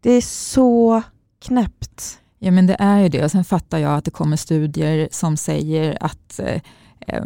[0.01, 1.01] Det är så
[1.45, 2.19] knäppt.
[2.39, 5.37] Ja men det är ju det och sen fattar jag att det kommer studier som
[5.37, 7.23] säger att eh,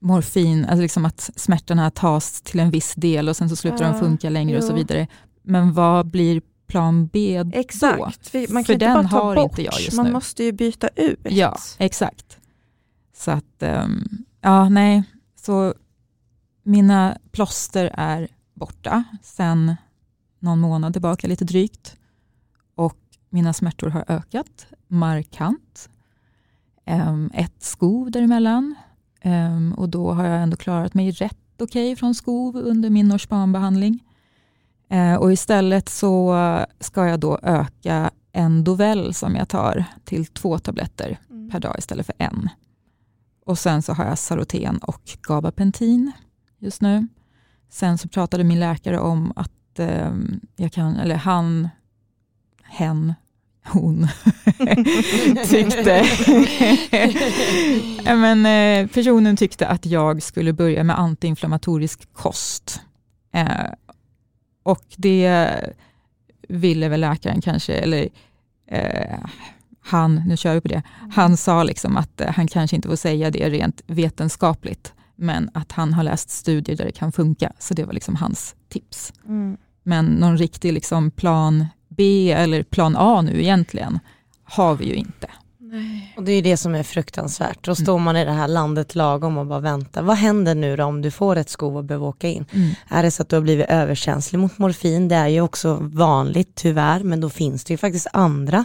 [0.00, 3.92] morfin, alltså liksom att smärtorna tas till en viss del och sen så slutar ja,
[3.92, 4.58] de funka längre jo.
[4.58, 5.06] och så vidare.
[5.42, 7.58] Men vad blir plan B då?
[7.58, 10.12] Exakt, för man kan för inte den bara ta bort, inte jag just man nu.
[10.12, 11.20] måste ju byta ut.
[11.22, 12.38] Ja, exakt.
[13.16, 15.02] Så att, um, ja nej,
[15.36, 15.74] så
[16.62, 19.76] mina plåster är borta sen
[20.38, 21.96] någon månad tillbaka, lite drygt.
[22.74, 22.98] Och
[23.30, 25.88] mina smärtor har ökat markant.
[26.86, 28.74] Um, ett skov däremellan.
[29.24, 33.08] Um, och då har jag ändå klarat mig rätt okej okay från skov under min
[33.08, 34.04] Norspanbehandling.
[34.90, 36.36] Eh, och istället så
[36.80, 41.18] ska jag då öka en Dovell som jag tar till två tabletter.
[41.30, 41.50] Mm.
[41.50, 42.48] per dag istället för en.
[43.44, 46.12] Och sen så har jag Saroten och Gabapentin
[46.58, 47.06] just nu.
[47.70, 50.12] Sen så pratade min läkare om att eh,
[50.56, 51.68] jag kan, eller han,
[52.62, 53.14] hen,
[53.64, 54.08] hon
[55.46, 56.06] tyckte,
[58.16, 62.80] men, eh, personen tyckte att jag skulle börja med antiinflammatorisk kost.
[63.32, 63.66] Eh,
[64.66, 65.60] och det
[66.48, 68.08] ville väl läkaren kanske, eller
[68.66, 69.18] eh,
[69.80, 72.96] han, nu kör vi på det, han sa liksom att eh, han kanske inte får
[72.96, 77.74] säga det rent vetenskapligt, men att han har läst studier där det kan funka, så
[77.74, 79.12] det var liksom hans tips.
[79.26, 79.56] Mm.
[79.82, 83.98] Men någon riktig liksom plan B eller plan A nu egentligen
[84.44, 85.28] har vi ju inte.
[85.72, 86.14] Nej.
[86.16, 87.64] Och det är det som är fruktansvärt.
[87.64, 90.02] Då står man i det här landet lagom och bara väntar.
[90.02, 92.44] Vad händer nu då om du får ett skov och behöver åka in?
[92.52, 92.70] Mm.
[92.88, 95.08] Är det så att du har blivit överkänslig mot morfin?
[95.08, 98.64] Det är ju också vanligt tyvärr, men då finns det ju faktiskt andra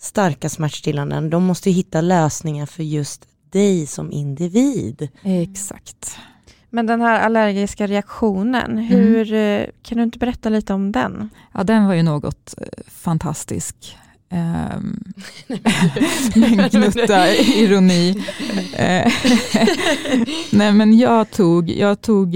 [0.00, 1.30] starka smärtstillanden.
[1.30, 5.08] De måste hitta lösningar för just dig som individ.
[5.22, 6.16] Exakt.
[6.70, 8.84] Men den här allergiska reaktionen, mm.
[8.84, 9.70] hur, mm.
[9.82, 11.30] kan du inte berätta lite om den?
[11.52, 13.96] Ja, den var ju något eh, fantastisk.
[14.74, 15.12] Um,
[16.70, 18.24] gnutta ironi.
[18.76, 19.12] Eh,
[20.52, 22.34] nej men jag tog, jag tog,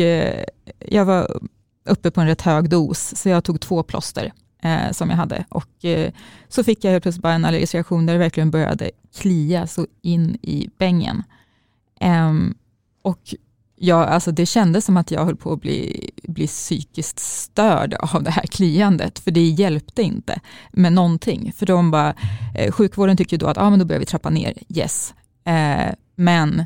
[0.88, 1.40] jag var
[1.85, 4.32] uppe på en rätt hög dos, så jag tog två plåster
[4.62, 5.44] eh, som jag hade.
[5.48, 6.12] Och eh,
[6.48, 9.87] så fick jag helt plötsligt bara en allergisk reaktion där det verkligen började klia så
[10.02, 11.22] in i bängen.
[12.00, 12.54] Um,
[13.02, 13.35] och
[13.76, 18.22] jag, alltså det kändes som att jag höll på att bli, bli psykiskt störd av
[18.22, 20.40] det här kliandet, för det hjälpte inte
[20.72, 21.52] med någonting.
[21.56, 22.14] För de bara,
[22.54, 25.14] eh, sjukvården tycker då att ah, men då börjar vi trappa ner, yes.
[25.44, 26.64] Eh, men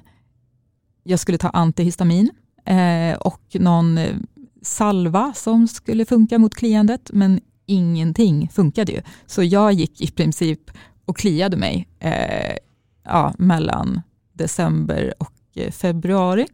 [1.04, 2.30] jag skulle ta antihistamin
[2.64, 4.16] eh, och någon eh,
[4.62, 9.02] salva som skulle funka mot kliandet, men ingenting funkade ju.
[9.26, 10.70] Så jag gick i princip
[11.04, 12.56] och kliade mig eh,
[13.04, 16.46] ja, mellan december och eh, februari.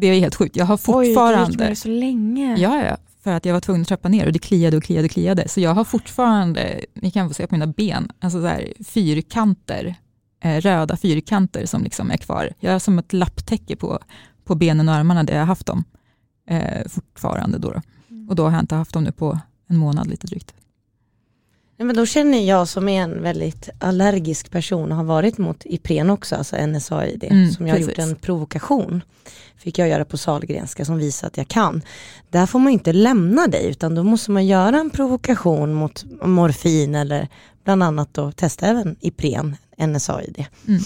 [0.00, 0.56] Det är helt sjukt.
[0.56, 1.50] Jag har fortfarande...
[1.50, 2.56] Oj, det gick så länge.
[2.58, 5.04] Ja, ja, för att jag var tvungen att trappa ner och det kliade och kliade
[5.04, 5.48] och kliade.
[5.48, 9.94] Så jag har fortfarande, ni kan få se på mina ben, alltså så här, fyrkanter,
[10.42, 12.52] eh, röda fyrkanter som liksom är kvar.
[12.60, 13.98] Jag har som ett lapptäcke på,
[14.44, 15.84] på benen och armarna där jag har haft dem
[16.48, 17.58] eh, fortfarande.
[17.58, 17.80] Då, då.
[18.28, 20.54] Och då har jag inte haft dem nu på en månad lite drygt.
[21.78, 25.62] Nej, men då känner jag som är en väldigt allergisk person och har varit mot
[25.64, 29.02] Ipren också, alltså NSAID, mm, som jag har gjort en provokation.
[29.56, 31.82] Fick jag göra på Salgrenska som visar att jag kan.
[32.30, 36.94] Där får man inte lämna dig utan då måste man göra en provokation mot morfin
[36.94, 37.28] eller
[37.64, 40.44] bland annat då testa även Ipren, NSAID.
[40.68, 40.80] Mm.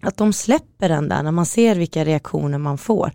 [0.00, 3.12] Att de släpper den där när man ser vilka reaktioner man får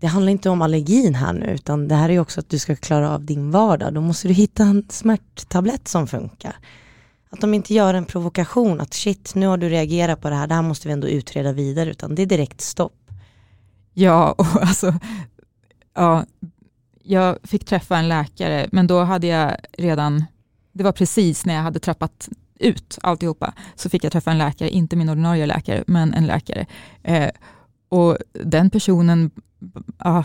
[0.00, 2.76] det handlar inte om allergin här nu, utan det här är också att du ska
[2.76, 3.94] klara av din vardag.
[3.94, 6.56] Då måste du hitta en smärttablett som funkar.
[7.30, 10.46] Att de inte gör en provokation, att shit, nu har du reagerat på det här,
[10.46, 13.10] det här måste vi ändå utreda vidare, utan det är direkt stopp.
[13.94, 14.94] Ja, och alltså,
[15.94, 16.24] ja,
[17.02, 20.24] jag fick träffa en läkare, men då hade jag redan,
[20.72, 24.70] det var precis när jag hade trappat ut alltihopa, så fick jag träffa en läkare,
[24.70, 26.66] inte min ordinarie läkare, men en läkare.
[27.02, 27.30] Eh,
[27.88, 29.30] och den personen
[29.98, 30.24] ja,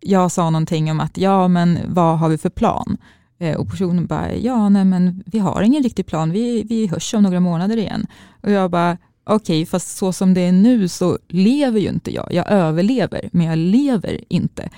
[0.00, 2.96] jag sa någonting om att ja, men vad har vi för plan?
[3.38, 7.14] Eh, och personen bara, ja, nej, men vi har ingen riktig plan, vi, vi hörs
[7.14, 8.06] om några månader igen.
[8.42, 12.14] Och jag bara, okej, okay, fast så som det är nu så lever ju inte
[12.14, 12.32] jag.
[12.32, 14.68] Jag överlever, men jag lever inte.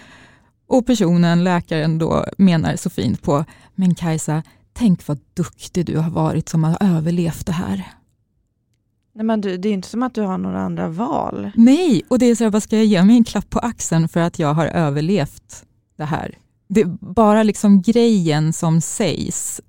[0.66, 6.10] Och personen, läkaren då, menar så fint på, men Kajsa, tänk vad duktig du har
[6.10, 7.84] varit som har överlevt det här.
[9.14, 11.50] Nej, men du, det är inte som att du har några andra val.
[11.54, 14.08] Nej, och det är så här, vad ska jag ge mig en klapp på axeln
[14.08, 15.64] för att jag har överlevt
[15.96, 16.38] det här?
[16.68, 19.60] Det, bara liksom grejen som sägs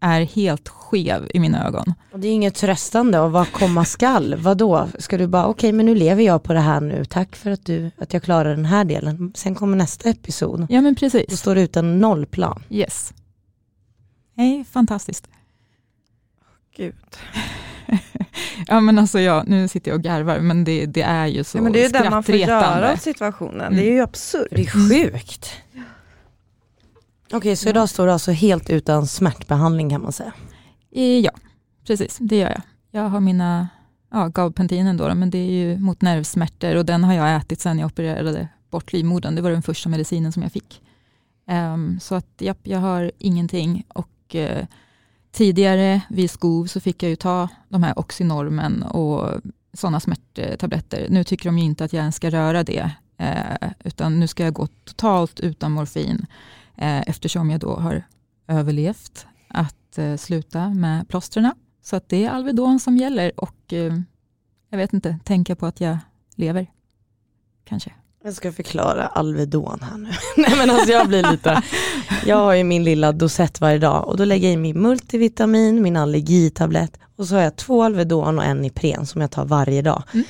[0.00, 1.94] är helt skev i mina ögon.
[2.12, 4.88] Och det är inget tröstande och vad komma skall, vadå?
[4.98, 7.50] Ska du bara, okej okay, men nu lever jag på det här nu, tack för
[7.50, 9.32] att, du, att jag klarar den här delen.
[9.34, 10.66] Sen kommer nästa episod.
[10.70, 11.26] Ja men precis.
[11.28, 12.62] Då står du utan nollplan.
[12.70, 13.14] Yes.
[14.34, 15.28] Nej, fantastiskt.
[16.76, 16.94] Gud.
[18.66, 21.58] ja men alltså ja, nu sitter jag och garvar men det, det är ju så
[21.58, 23.76] ja, men Det är ju det man får göra av situationen, mm.
[23.76, 24.04] det är ju mm.
[24.04, 24.48] absurt.
[24.50, 25.52] Det är sjukt.
[27.26, 30.32] Okej, okay, så idag står du alltså helt utan smärtbehandling kan man säga?
[31.22, 31.30] Ja,
[31.86, 32.62] precis, det gör jag.
[32.90, 33.68] Jag har mina
[34.10, 37.78] ja, gabpentinen då, men det är ju mot nervsmärtor och den har jag ätit sedan
[37.78, 39.34] jag opererade bort livmodern.
[39.34, 40.82] Det var den första medicinen som jag fick.
[41.50, 44.64] Um, så att japp, jag har ingenting och uh,
[45.32, 49.40] Tidigare vid skov så fick jag ju ta de här Oxynormen och
[49.72, 51.06] sådana smärttabletter.
[51.10, 54.54] Nu tycker de inte att jag ens ska röra det, eh, utan nu ska jag
[54.54, 56.26] gå totalt utan morfin,
[56.76, 58.02] eh, eftersom jag då har
[58.48, 61.52] överlevt att eh, sluta med plåstren.
[61.82, 64.00] Så att det är Alvedon som gäller och eh,
[64.70, 65.98] jag vet inte, tänka på att jag
[66.36, 66.66] lever.
[67.64, 67.92] Kanske.
[68.24, 70.08] Jag ska förklara Alvedon här nu.
[70.36, 71.62] Nej men alltså jag blir lite,
[72.26, 75.82] jag har ju min lilla dosett varje dag och då lägger jag i min multivitamin,
[75.82, 79.82] min allergitablett och så har jag två Alvedon och en Ipren som jag tar varje
[79.82, 80.02] dag.
[80.14, 80.24] Mm.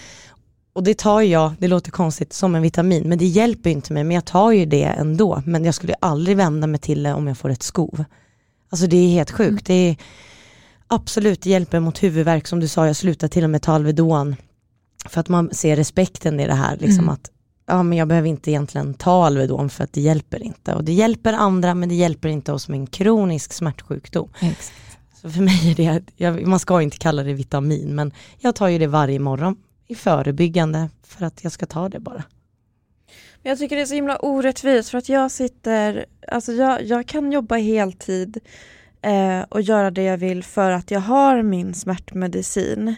[0.72, 4.04] Och det tar jag, det låter konstigt, som en vitamin men det hjälper inte mig
[4.04, 5.42] men jag tar ju det ändå.
[5.46, 8.04] Men jag skulle aldrig vända mig till det om jag får ett skov.
[8.70, 9.50] Alltså det är helt sjukt.
[9.50, 9.62] Mm.
[9.64, 9.96] Det är,
[10.86, 14.36] absolut, det hjälper mot huvudvärk som du sa, jag slutar till och med ta Alvedon.
[15.08, 17.14] För att man ser respekten i det här, liksom Mm.
[17.14, 17.30] att
[17.70, 20.74] ja, men jag behöver inte egentligen ta Alvedon för att det hjälper inte.
[20.74, 24.28] Och det hjälper andra men det hjälper inte oss med en kronisk smärtsjukdom.
[24.40, 24.72] Exakt.
[25.14, 28.68] Så för mig är det, jag, man ska inte kalla det vitamin men jag tar
[28.68, 29.56] ju det varje morgon
[29.88, 32.24] i förebyggande för att jag ska ta det bara.
[33.42, 37.32] Jag tycker det är så himla orättvist för att jag sitter, alltså jag, jag kan
[37.32, 38.38] jobba heltid
[39.02, 42.94] eh, och göra det jag vill för att jag har min smärtmedicin.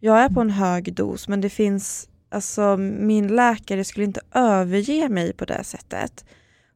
[0.00, 5.08] Jag är på en hög dos men det finns, alltså min läkare skulle inte överge
[5.08, 6.24] mig på det sättet.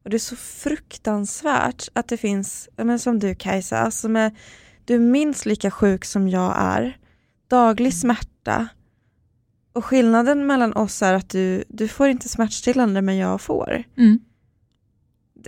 [0.03, 4.31] Och det är så fruktansvärt att det finns, men som du Kajsa, som är,
[4.85, 6.97] du är minst lika sjuk som jag är,
[7.47, 8.67] daglig smärta,
[9.73, 13.83] och skillnaden mellan oss är att du, du får inte smärtstillande men jag får.
[13.97, 14.19] Mm.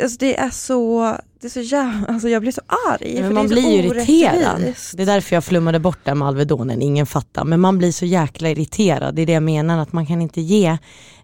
[0.01, 1.01] Alltså det är så,
[1.41, 3.21] det är så jävla, alltså jag blir så arg.
[3.21, 4.73] Men man det blir ju irriterad.
[4.93, 7.45] Det är därför jag flummade bort det med Alvedonen, ingen fattar.
[7.45, 10.41] Men man blir så jäkla irriterad, det är det jag menar, att man kan inte
[10.41, 10.77] ge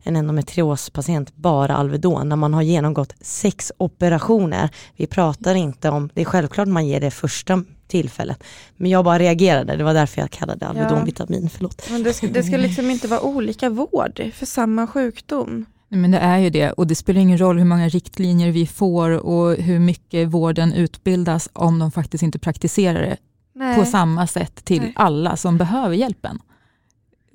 [0.04, 4.70] en endometriospatient bara Alvedon när man har genomgått sex operationer.
[4.96, 8.44] Vi pratar inte om, det är självklart man ger det första tillfället.
[8.78, 11.04] Men jag bara reagerade, det var därför jag kallade Alvedon Ja.
[11.06, 11.90] vitamin, förlåt.
[11.92, 15.66] Men det ska, det ska liksom inte vara olika vård för samma sjukdom.
[15.90, 19.10] Men det är ju det och det spelar ingen roll hur många riktlinjer vi får
[19.10, 23.18] och hur mycket vården utbildas om de faktiskt inte praktiserar det
[23.56, 23.80] Nej.
[23.80, 24.94] på samma sätt till Nej.
[24.96, 26.40] alla som behöver hjälpen.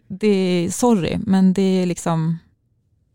[0.08, 2.38] Det är, sorry, men det är liksom,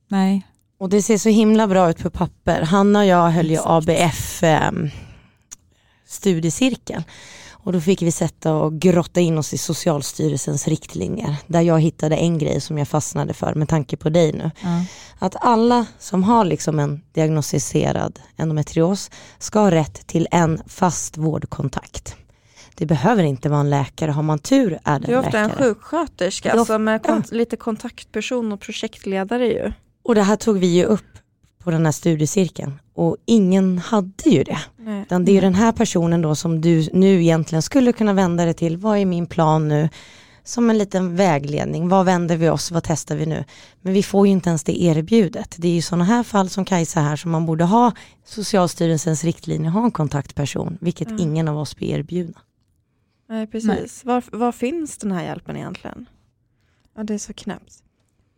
[0.07, 0.47] nej.
[0.79, 2.61] Och det ser så himla bra ut på papper.
[2.61, 3.57] Hanna och jag höll ju.
[3.63, 4.71] ABF eh,
[6.05, 7.03] studiecirkel.
[7.67, 11.35] Och då fick vi sätta och grotta in oss i Socialstyrelsens riktlinjer.
[11.47, 14.51] Där jag hittade en grej som jag fastnade för med tanke på dig nu.
[14.63, 14.85] Ja.
[15.19, 22.15] Att alla som har liksom en diagnostiserad endometrios ska ha rätt till en fast vårdkontakt.
[22.75, 25.39] Det behöver inte vara en läkare, har man tur är det Det är en ofta
[25.39, 25.63] en läkare.
[25.65, 29.71] sjuksköterska är alltså med kont- lite kontaktperson och projektledare ju.
[30.03, 31.03] Och det här tog vi ju upp
[31.67, 34.57] på den här studiecirkeln och ingen hade ju det.
[34.77, 35.01] Nej.
[35.01, 38.45] Utan det är ju den här personen då som du nu egentligen skulle kunna vända
[38.45, 38.77] dig till.
[38.77, 39.89] Vad är min plan nu?
[40.43, 41.89] Som en liten vägledning.
[41.89, 42.71] Vad vänder vi oss?
[42.71, 43.43] Vad testar vi nu?
[43.81, 45.55] Men vi får ju inte ens det erbjudet.
[45.59, 47.91] Det är ju sådana här fall som Kajsa här som man borde ha
[48.25, 51.17] Socialstyrelsens riktlinjer, ha en kontaktperson, vilket Ja.
[51.19, 52.39] ingen av oss blir erbjudna.
[53.29, 54.05] Nej precis.
[54.05, 56.05] Var, var finns den här hjälpen egentligen?
[56.95, 57.73] Ja det är så knäppt.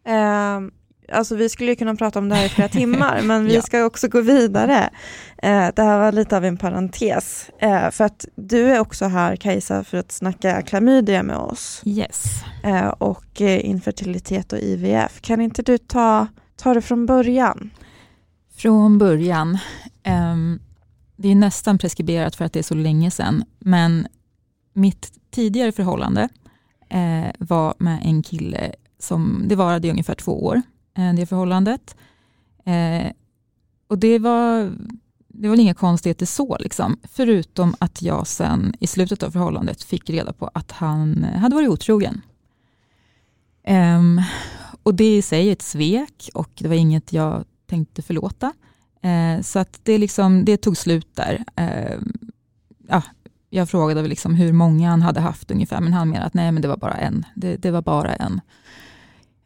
[0.06, 0.72] Ehm,
[1.12, 3.62] alltså vi skulle ju kunna prata om det här i flera timmar men vi Ja.
[3.62, 4.90] ska också gå vidare.
[5.38, 7.50] Eh, det här var lite av en parentes.
[7.60, 11.82] Eh, för att du är också här Kajsa för att snacka klamydia med oss.
[11.86, 12.26] Yes.
[12.64, 15.22] Eh, och eh, infertilitet och IVF.
[15.22, 17.70] Kan inte du ta, ta det från början?
[18.56, 19.58] Från början,
[20.04, 20.60] ehm,
[21.16, 24.08] det är nästan preskriberat för att det är så länge sedan, men
[24.74, 26.30] mitt tidigare förhållande
[26.90, 30.62] eh, var med en kille som, det varade i ungefär två år,
[31.00, 31.96] Eh, det förhållandet.
[32.66, 33.12] Eh,
[33.88, 34.72] och det var,
[35.28, 40.10] det var inga konstigheter så, liksom, förutom att jag sen i slutet av förhållandet fick
[40.10, 42.22] reda på att han hade varit otrogen.
[43.64, 44.22] Ehm,
[44.84, 48.54] och det i sig är ett svek och det var inget jag tänkte förlåta.
[49.02, 51.44] Eh, så att det, liksom, det tog slut där.
[51.56, 52.14] Ehm,
[52.88, 53.04] ja,
[53.50, 56.62] jag frågade liksom hur många han hade haft ungefär, men han menade att nej, men
[56.62, 57.26] det var bara en.
[57.36, 58.42] Det, det var bara en.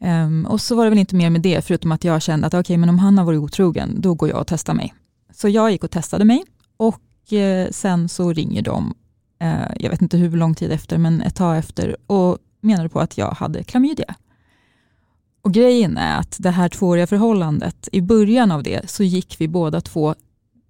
[0.04, 2.54] Um, och så var det väl inte mer med det, förutom att jag kände att
[2.54, 4.94] okej, men om han har varit otrogen, då går jag och testar mig.
[5.34, 6.44] Så jag gick och testade mig
[6.78, 8.94] och eh, sen så ringer de,
[9.40, 13.00] eh, jag vet inte hur lång tid efter, men ett tag efter, och menade på
[13.00, 14.16] att jag hade klamydia.
[15.42, 19.48] Och grejen är att det här tvååriga förhållandet, i början av det så gick vi
[19.48, 20.16] båda två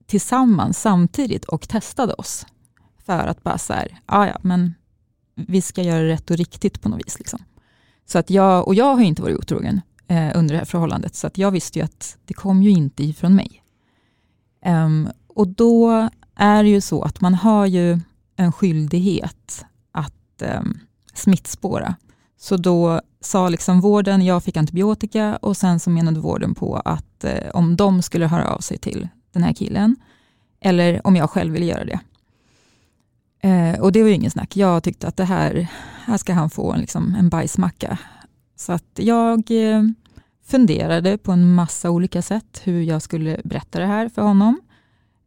[0.05, 2.45] tillsammans samtidigt och testade oss.
[3.05, 4.73] För att bara så här, ah, ja men
[5.35, 7.19] vi ska göra det rätt och riktigt på något vis.
[7.19, 7.39] Liksom.
[8.05, 11.27] Så att jag, och jag har inte varit otrogen eh, under det här förhållandet, så
[11.27, 13.63] att jag visste ju att det kom ju inte ifrån mig.
[14.65, 17.99] Um, och då är det ju så att man har ju
[18.35, 20.79] en skyldighet att um,
[21.13, 21.95] smittspåra.
[22.37, 27.23] Så då sa liksom vården, jag fick antibiotika och sen så menade vården på att
[27.23, 29.95] eh, om de skulle höra av sig till den här killen,
[30.61, 31.99] eller om jag själv ville göra det.
[33.43, 34.57] Eh, och det var ju ingen snack.
[34.57, 35.67] Jag tyckte att det här,
[36.05, 37.97] här ska han få en, liksom, en bajsmacka
[38.55, 39.83] Så att jag eh,
[40.47, 44.61] funderade på en massa olika sätt hur jag skulle berätta det här för honom.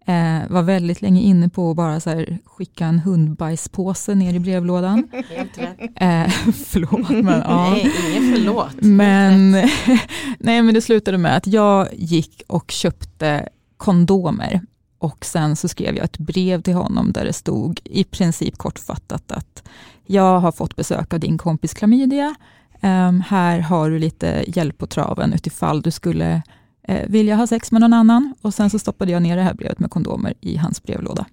[0.06, 4.38] Eh, var väldigt länge inne på att bara så här, skicka en hundbajspåse ner i
[4.38, 5.08] brevlådan.
[5.30, 5.80] Helt rätt.
[5.80, 7.70] Eh, förlåt, men ja.
[7.70, 8.74] Nej, ingen förlåt.
[8.82, 9.50] Men,
[10.38, 14.60] nej, men det slutade med att jag gick och köpte kondomer
[14.98, 19.32] och sen så skrev jag ett brev till honom där det stod i princip kortfattat
[19.32, 19.68] att
[20.06, 22.34] jag har fått besök av din kompis klamydia.
[22.80, 26.42] Um, här har du lite hjälp på traven utifall du skulle
[26.88, 28.34] uh, vilja ha sex med någon annan.
[28.42, 31.26] Och sen så stoppade jag ner det här brevet med kondomer i hans brevlåda.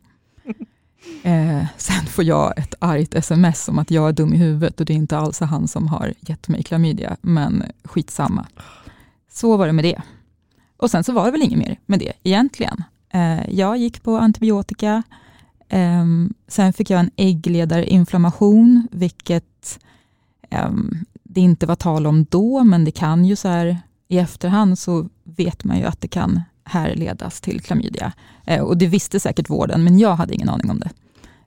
[1.25, 4.85] Uh, sen får jag ett argt sms om att jag är dum i huvudet och
[4.85, 8.47] det är inte alls han som har gett mig klamydia, men skitsamma.
[9.31, 10.01] Så var det med det.
[10.77, 12.83] Och sen så var det väl inget mer med det egentligen.
[13.13, 15.03] Eh, jag gick på antibiotika,
[15.69, 19.79] ehm, sen fick jag en äggledarinflammation, vilket
[20.49, 24.79] ehm, det inte var tal om då, men det kan ju så här i efterhand
[24.79, 28.13] så vet man ju att det kan härledas till klamydia.
[28.45, 30.91] Eh, och det visste säkert vården, men jag hade ingen aning om det.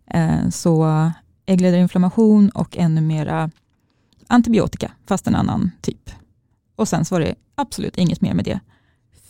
[0.06, 1.10] Eh, så
[1.46, 3.50] äggledarinflammation och ännu mera
[4.26, 6.10] antibiotika, fast en annan typ.
[6.76, 8.60] Och sen så var det absolut inget mer med det.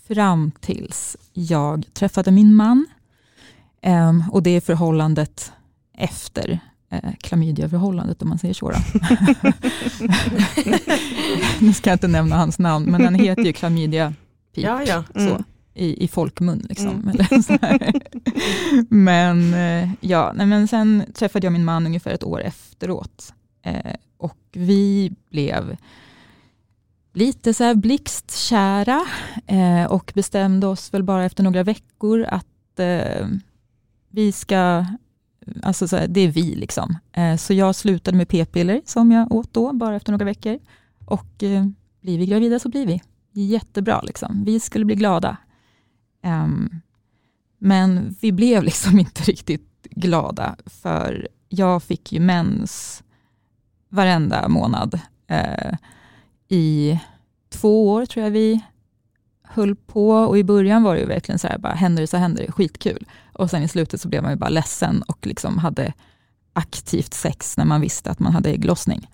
[0.09, 2.86] Fram tills jag träffade min man.
[3.82, 5.52] Eh, och det är förhållandet
[5.98, 6.59] efter
[6.90, 8.72] eh, klamydiaförhållandet om man säger så.
[11.61, 14.14] nu ska jag inte nämna hans namn, men han heter ju klamydia
[14.54, 15.04] Pip, Ja, ja.
[15.14, 15.42] så, Mm.
[15.74, 16.59] i, i folkmun.
[16.68, 17.12] Liksom.
[17.14, 17.42] Mm.
[17.42, 17.59] Så
[18.88, 23.32] men eh, ja, nej, men sen träffade jag min man ungefär ett år efteråt.
[23.62, 25.76] Eh, och vi blev
[27.16, 29.06] lite så här blixtkära
[29.46, 33.26] eh, och bestämde oss väl bara efter några veckor att eh,
[34.10, 34.84] vi ska
[35.62, 36.98] Alltså så här, det är vi liksom.
[37.12, 40.58] Eh, så jag slutade med p-piller som jag åt då, bara efter några veckor.
[41.04, 41.66] Och eh,
[42.00, 43.02] blir vi gravida så blir vi.
[43.32, 44.44] Jättebra liksom.
[44.44, 45.36] Vi skulle bli glada.
[46.22, 46.80] Ehm,
[47.58, 53.02] men vi blev liksom inte riktigt glada, för jag fick ju mens
[53.88, 55.00] varenda månad.
[55.26, 55.74] Eh,
[56.49, 56.99] i
[57.51, 58.64] två år tror jag vi
[59.42, 62.16] höll på och i början var det ju verkligen så här, bara händer det så
[62.16, 63.07] händer det, skitkul.
[63.32, 65.92] Och sen i slutet så blev man ju bara ledsen och liksom hade
[66.53, 69.11] aktivt sex när man visste att man hade ägglossning.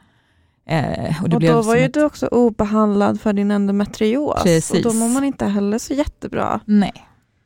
[0.67, 4.43] Eh, och Och då var ju ett- du också obehandlad för din endometrios.
[4.43, 4.71] Precis.
[4.87, 6.61] Och då mår man inte heller så jättebra.
[6.65, 6.93] Nej,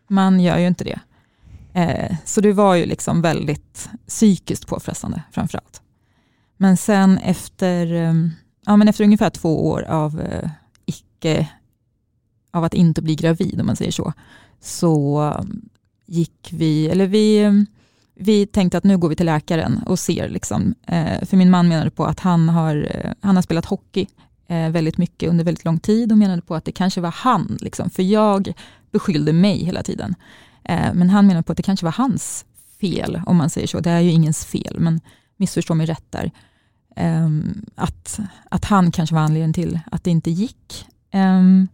[0.08, 1.00] man gör ju inte det.
[1.72, 5.82] Eh, så det var ju liksom väldigt psykiskt påfrestande framförallt.
[6.56, 8.12] Men sen efter, eh,
[8.66, 10.50] ja, men efter ungefär två år av, eh,
[10.86, 11.48] icke,
[12.50, 14.12] av att inte bli gravid, om man säger så,
[14.60, 15.68] så mm,
[16.06, 17.66] gick vi, eller vi, mm,
[18.14, 20.28] vi tänkte att nu går vi till läkaren och ser.
[20.28, 24.06] Liksom, eh, för min man menade på att han har, eh, han har spelat hockey
[24.48, 27.58] eh, väldigt mycket under väldigt lång tid och menade på att det kanske var han,
[27.60, 28.52] liksom, för jag
[28.90, 30.14] beskyllde mig hela tiden.
[30.64, 32.44] Eh, men han menade på att det kanske var hans
[32.80, 33.80] fel, om man säger så.
[33.80, 35.00] Det är ju ingens fel, men
[35.36, 36.30] missförstå mig rätt där.
[36.96, 38.20] Ehm, att,
[38.50, 40.86] att han kanske var anledningen till att det inte gick.
[41.10, 41.68] Ehm,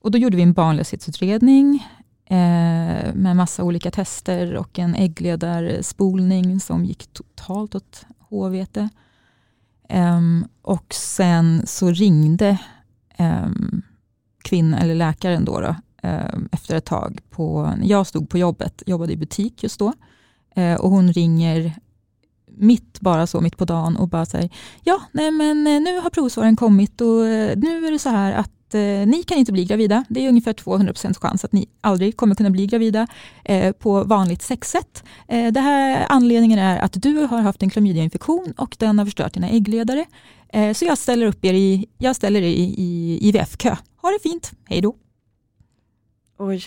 [0.00, 1.88] och då gjorde vi en barnlöshetsutredning
[2.24, 8.78] eh, med massa olika tester och en äggledarspolning som gick totalt åt HVT.
[9.88, 12.58] Ehm, och sen så ringde
[13.16, 13.82] ehm, um,
[14.44, 15.76] kvinnan, eller läkaren då, då
[16.52, 17.20] efter ett tag.
[17.30, 19.92] På, jag stod på jobbet, jobbade i butik just då.
[20.54, 21.72] Eh, och hon ringer
[22.56, 24.50] mitt bara så, mitt på dagen och bara säger
[24.82, 28.32] ja, nej men eh, nu har provsvaren kommit och eh, nu är det så här
[28.32, 30.04] att eh, ni kan inte bli gravida.
[30.08, 33.06] Det är ungefär 200% chans att ni aldrig kommer kunna bli gravida
[33.44, 35.04] eh, på vanligt sexsätt.
[35.28, 39.34] Eh, det här anledningen är att du har haft en klamydiainfektion och den har förstört
[39.34, 40.04] dina äggledare.
[40.48, 43.76] Eh, så jag ställer upp er i, jag ställer er i, i IVF-kö.
[44.02, 44.96] Ha det fint, hej då.
[46.38, 46.64] Oj,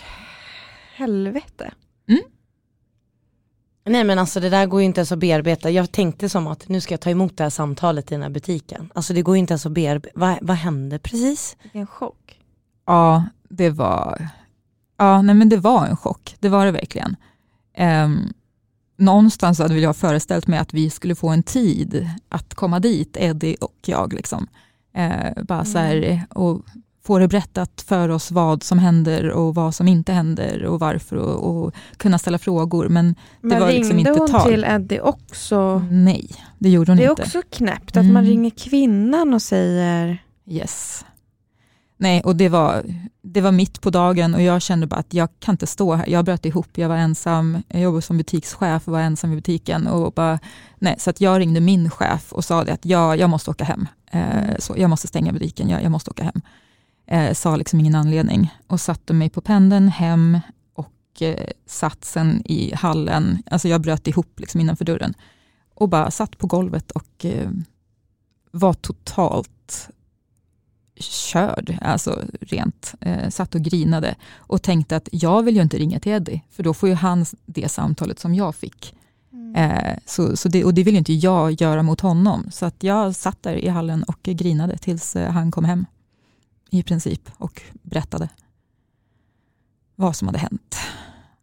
[0.96, 1.70] helvete.
[3.88, 5.70] Nej men alltså det där går ju inte ens att bearbeta.
[5.70, 8.30] Jag tänkte som att nu ska jag ta emot det här samtalet i den här
[8.30, 8.90] butiken.
[8.94, 10.20] Alltså det går ju inte ens att bearbeta.
[10.20, 11.56] Vad, vad hände precis?
[11.62, 12.40] Vilken chock.
[12.86, 14.28] Ja, det var,
[14.96, 16.36] ja, nej men det var en chock.
[16.40, 17.16] Det var det verkligen.
[17.78, 18.32] Um,
[18.96, 23.56] någonstans hade jag föreställt mig att vi skulle få en tid att komma dit, Eddie
[23.60, 24.12] och jag.
[24.12, 24.46] Liksom.
[24.94, 26.62] Eh, bara så här, och
[27.08, 31.16] få det berättat för oss vad som händer och vad som inte händer och varför
[31.16, 32.88] och, och kunna ställa frågor.
[32.88, 34.48] Men Men var liksom ringde inte hon tal.
[34.50, 35.78] till Eddie också?
[35.90, 37.22] nej, det gjorde hon Det är inte.
[37.22, 38.24] också knäppt att man Mm.
[38.24, 41.04] ringer kvinnan och säger Yes.
[41.96, 42.82] Nej, och det var,
[43.22, 46.08] det var mitt på dagen och jag kände bara att jag kan inte stå här.
[46.08, 49.86] Jag bröt ihop, jag var ensam, jag jobbade som butikschef och var ensam i butiken.
[49.86, 50.38] Och bara,
[50.78, 53.64] nej, så att jag ringde min chef och sa det att jag, jag måste åka
[53.64, 53.86] hem.
[54.12, 56.40] Eh, så jag måste stänga butiken, jag, jag måste åka hem.
[57.10, 60.38] Eh, sa liksom ingen anledning och satte mig på pendeln hem
[60.74, 65.14] och eh, satt sen i hallen, alltså jag bröt ihop liksom innanför dörren
[65.74, 67.50] och bara satt på golvet och eh,
[68.50, 69.90] var totalt
[71.00, 76.00] körd, alltså rent, eh, satt och grinade och tänkte att jag vill ju inte ringa
[76.00, 78.94] till Eddie, för då får ju han det samtalet som jag fick.
[79.32, 79.54] Mm.
[79.54, 83.14] Eh, så, så det, och det vill inte jag göra mot honom, så att jag
[83.14, 85.86] satt där i hallen och grinade tills eh, han kom hem
[86.70, 88.28] i princip och berättade
[89.94, 90.76] vad som hade hänt.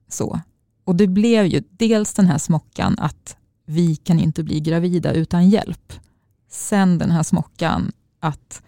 [0.07, 0.39] Så.
[0.84, 5.49] Och det blev ju dels den här smockan att vi kan inte bli gravida utan
[5.49, 5.93] hjälp.
[6.49, 8.61] Sen den här smockan att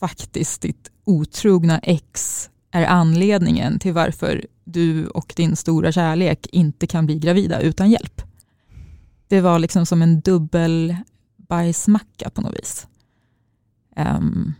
[0.00, 7.06] faktiskt ditt otrogna ex är anledningen till varför du och din stora kärlek inte kan
[7.06, 8.22] bli gravida utan hjälp.
[9.28, 10.96] Det var liksom som en dubbel
[11.36, 12.86] bajsmacka på något vis.
[13.96, 14.54] Um,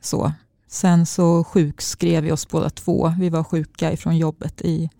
[0.00, 0.32] så.
[0.74, 3.14] Sen så sjukskrev vi oss båda två.
[3.18, 4.90] Vi var sjuka ifrån jobbet i,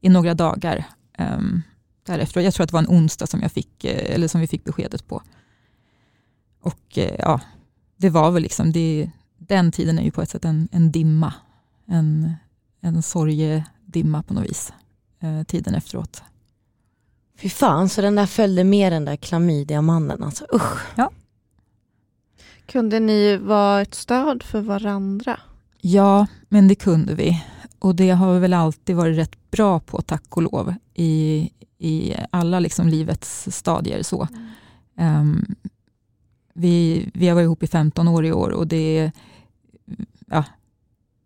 [0.00, 0.84] i några dagar
[1.18, 1.62] um,
[2.06, 2.40] därefter.
[2.40, 4.64] Jag tror att det var en onsdag som, jag fick, eh, eller som vi fick
[4.64, 5.22] beskedet på.
[6.60, 7.40] Och eh, ja,
[7.96, 11.34] det var väl liksom, det, den tiden är ju på ett sätt en, en dimma.
[11.86, 12.34] En,
[12.80, 14.72] en sorgedimma på något vis.
[15.20, 16.22] Eh, tiden efteråt.
[17.38, 20.22] Fy fan, så den där följde med den där klamydiamannen.
[20.22, 20.96] Alltså, usch.
[20.96, 21.10] Ja.
[22.70, 25.40] Kunde ni vara ett stöd för varandra?
[25.80, 27.44] Ja, men det kunde vi.
[27.78, 32.14] Och det har vi väl alltid varit rätt bra på, tack och lov, i, i
[32.30, 34.02] alla liksom livets stadier.
[34.02, 34.28] så.
[34.96, 35.20] Mm.
[35.20, 35.54] Um,
[36.54, 39.12] vi, vi har varit ihop i 15 år i år och det
[40.26, 40.44] ja,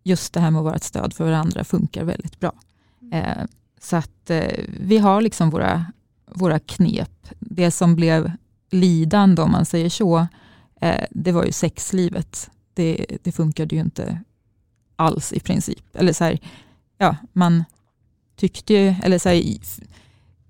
[0.03, 2.53] just det här med att vara ett stöd för varandra funkar väldigt bra.
[3.01, 3.13] Mm.
[3.13, 3.45] Eh,
[3.81, 5.85] så att eh, vi har liksom våra,
[6.25, 7.27] våra knep.
[7.39, 8.31] Det som blev
[8.71, 10.27] lidande, om man säger så,
[10.81, 12.49] Eh, det var ju sexlivet.
[12.73, 14.21] Det, det funkade ju inte
[14.95, 15.95] alls i princip.
[15.95, 16.39] Eller så här,
[16.97, 17.63] ja, man
[18.35, 19.61] tyckte ju, eller så här, i,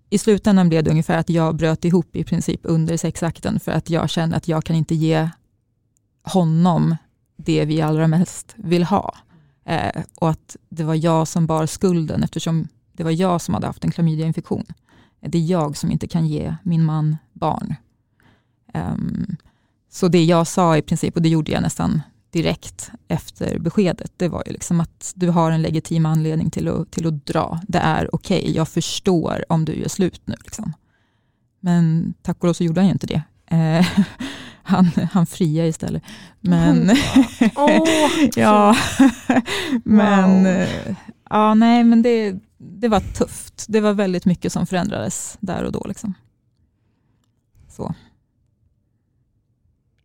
[0.09, 3.89] i slutändan blev det ungefär att jag bröt ihop i princip under sexakten för att
[3.89, 5.30] jag kände att jag kan inte ge
[6.23, 6.95] honom
[7.38, 9.15] det vi allra mest vill ha.
[9.65, 13.67] Eh, och att det var jag som bar skulden eftersom det var jag som hade
[13.67, 14.65] haft en klamydiainfektion.
[15.19, 17.76] Det är jag som inte kan ge min man barn.
[18.73, 19.36] Um,
[19.96, 24.28] så det jag sa i princip, och det gjorde jag nästan direkt efter beskedet, det
[24.28, 27.60] var ju liksom att du har en legitim anledning till att, till att dra.
[27.68, 30.36] Det är okej, okay, jag förstår om du gör slut nu.
[30.43, 30.74] Liksom.
[31.60, 33.22] Men tack och lov så gjorde han ju inte det.
[33.46, 33.88] Eh,
[34.64, 36.04] han, han friade istället.
[36.39, 36.89] Men,
[37.56, 37.89] oh,
[38.36, 38.76] ja,
[39.84, 40.96] men, wow.
[41.30, 43.66] ja, nej, men det, det var tufft.
[43.68, 45.86] Det var väldigt mycket som förändrades där och då.
[45.88, 46.14] Liksom.
[47.70, 47.96] Så.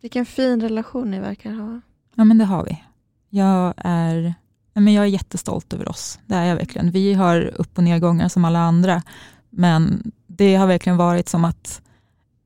[0.00, 1.80] Vilken fin relation ni verkar ha.
[2.14, 2.84] Ja, men det har vi.
[3.28, 4.34] Jag är,
[4.74, 6.18] men jag är jättestolt över oss.
[6.26, 6.90] Det är jag verkligen.
[6.90, 9.02] Vi har upp och nedgångar som alla andra,
[9.50, 11.82] men det har verkligen varit som att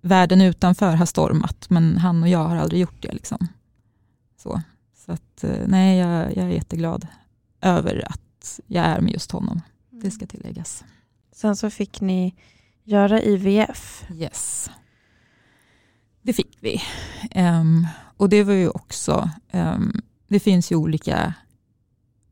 [0.01, 3.13] världen utanför har stormat, men han och jag har aldrig gjort det.
[3.13, 3.49] Liksom.
[4.37, 4.63] Så,
[5.07, 7.07] så att, eh, nej, jag, jag är jätteglad
[7.61, 9.61] över att jag är med just honom.
[9.91, 10.85] Det ska tilläggas.
[11.33, 12.35] Sen så fick ni
[12.85, 14.05] göra IVF.
[14.15, 14.71] Yes.
[16.25, 16.83] Det fick vi.
[17.35, 21.35] Um, och det var ju också, um, det finns ju olika,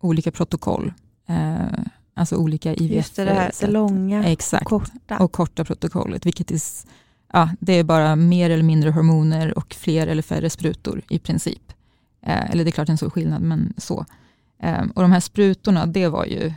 [0.00, 0.92] olika protokoll.
[1.30, 1.78] Uh,
[2.14, 2.96] alltså olika IVF.
[2.96, 4.62] Just det, det här det långa Exakt.
[4.62, 5.18] och korta.
[5.18, 6.60] Och korta protokollet, vilket är
[7.32, 11.72] ja, det är bara mer eller mindre hormoner och fler eller färre sprutor i princip.
[12.22, 14.06] Eh, eller det är klart en stor skillnad, men så.
[14.62, 16.52] Eh, och de här sprutorna, det var ju,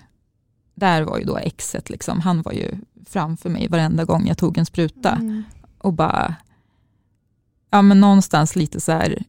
[0.76, 2.20] där var ju då exet, liksom.
[2.20, 2.72] han var ju
[3.06, 5.12] framför mig varenda gång jag tog en spruta.
[5.12, 5.44] Mm.
[5.78, 6.36] Och bara,
[7.70, 9.24] ja men någonstans lite så här,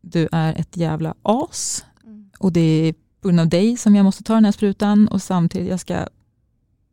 [0.00, 1.84] du är ett jävla as.
[2.04, 2.30] Mm.
[2.38, 5.22] Och det är på grund av dig som jag måste ta den här sprutan och
[5.22, 6.06] samtidigt jag ska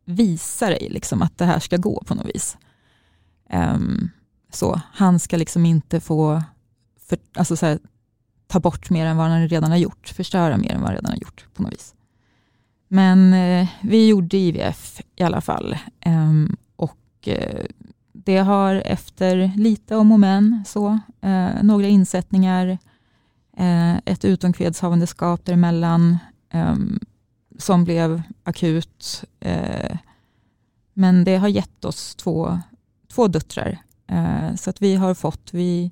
[0.04, 2.56] visa dig liksom att det här ska gå på något vis.
[3.52, 4.10] Um,
[4.52, 6.42] så, han ska liksom inte få
[7.08, 7.78] för, alltså så här,
[8.46, 11.10] ta bort mer än vad han redan har gjort, förstöra mer än vad han redan
[11.10, 11.94] har gjort på något vis.
[12.88, 15.78] Men eh, vi gjorde IVF i alla fall.
[16.06, 17.64] Um, och eh,
[18.26, 22.78] det har efter lite om och men, så, eh, några insättningar,
[23.56, 26.18] eh, ett utomkvedshavandeskap däremellan
[26.52, 26.76] eh,
[27.58, 29.24] som blev akut.
[29.40, 29.96] Eh,
[30.94, 32.58] men det har gett oss två
[33.14, 33.78] två döttrar.
[34.06, 35.90] Eh, så att vi har fått, vi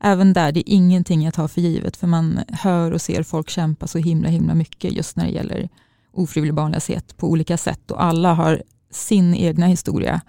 [0.00, 3.50] även där, det är ingenting jag tar för givet, för man hör och ser folk
[3.50, 5.68] kämpa så himla himla mycket just när det gäller
[6.12, 10.20] ofrivillig barnlöshet på olika sätt och alla har sin egna historia.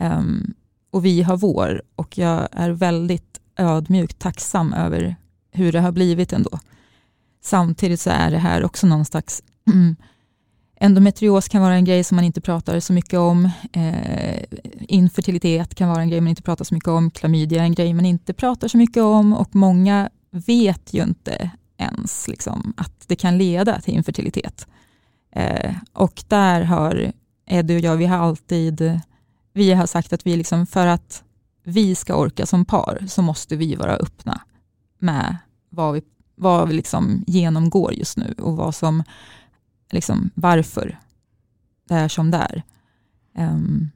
[0.00, 0.54] Um,
[0.90, 5.16] och vi har vår och jag är väldigt ödmjukt tacksam över
[5.52, 6.58] hur det har blivit ändå.
[7.42, 9.96] Samtidigt så är det här också någon slags mm,
[10.82, 13.50] Endometrios kan vara en grej som man inte pratar så mycket om.
[13.72, 14.44] Eh,
[14.80, 17.10] infertilitet kan vara en grej man inte pratar så mycket om.
[17.10, 21.50] Klamydia är en grej man inte pratar så mycket om och många vet ju inte
[21.78, 24.66] ens liksom, att det kan leda till infertilitet.
[25.32, 27.12] Eh, och där har
[27.46, 29.00] Eddie och jag, vi har alltid
[29.52, 31.24] vi har sagt att vi liksom, för att
[31.62, 34.40] vi ska orka som par så måste vi vara öppna
[34.98, 35.36] med
[35.68, 36.02] vad vi,
[36.34, 39.02] vad vi liksom genomgår just nu och vad som,
[39.90, 40.98] liksom, varför
[41.88, 42.62] det är som det är.
[43.38, 43.90] Um,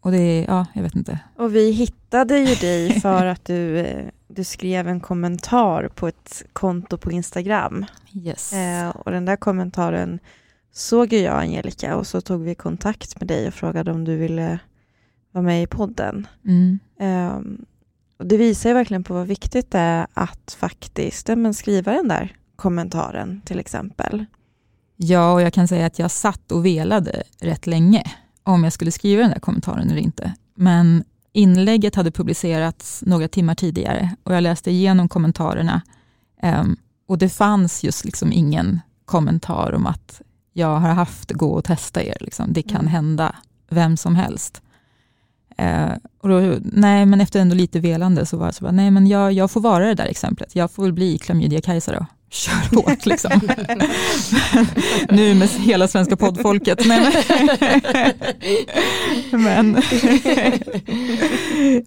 [0.00, 1.18] och det, ja, jag vet inte.
[1.36, 6.42] Och vi hittade ju dig för att du, eh, du skrev en kommentar på ett
[6.52, 7.86] konto på Instagram.
[8.12, 8.52] Yes.
[8.52, 10.20] Eh, och den där kommentaren
[10.72, 14.16] såg ju jag Angelica och så tog vi kontakt med dig och frågade om du
[14.16, 14.58] ville
[15.32, 16.26] vara med i podden.
[16.44, 16.78] Mm.
[17.00, 17.64] Um,
[18.18, 22.08] och det visar ju verkligen på vad viktigt det är att faktiskt men skriva den
[22.08, 24.24] där kommentaren till exempel.
[24.96, 28.02] Ja, och jag kan säga att jag satt och velade rätt länge
[28.42, 30.34] om jag skulle skriva den där kommentaren eller inte.
[30.54, 35.82] Men inlägget hade publicerats några timmar tidigare och jag läste igenom kommentarerna
[36.42, 36.76] um,
[37.08, 40.22] och det fanns just liksom ingen kommentar om att
[40.58, 42.16] jag har haft, gå och testa er.
[42.20, 42.52] Liksom.
[42.52, 42.92] Det kan mm.
[42.92, 43.34] hända
[43.70, 44.62] vem som helst.
[45.58, 45.90] Eh,
[46.22, 49.06] och då, nej, men efter ändå lite velande så var jag så bara, nej men
[49.06, 50.56] jag, jag får vara det där exemplet.
[50.56, 52.06] Jag får väl bli klamydia-Kajsa då.
[52.30, 53.30] Kör hårt liksom.
[55.08, 56.86] nu med hela svenska poddfolket.
[56.86, 57.24] Nej,
[59.30, 59.82] men, men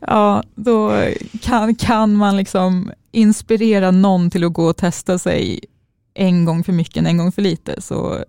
[0.02, 1.06] ja, då
[1.42, 5.60] kan, kan man liksom inspirera någon till att gå och testa sig
[6.14, 8.24] en gång för mycket, en gång för lite, så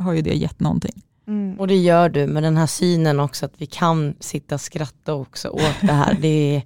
[0.00, 1.02] har ju det gett någonting.
[1.26, 1.60] Mm.
[1.60, 5.14] Och det gör du med den här synen också att vi kan sitta och skratta
[5.14, 6.16] också åt det här.
[6.20, 6.62] det, är,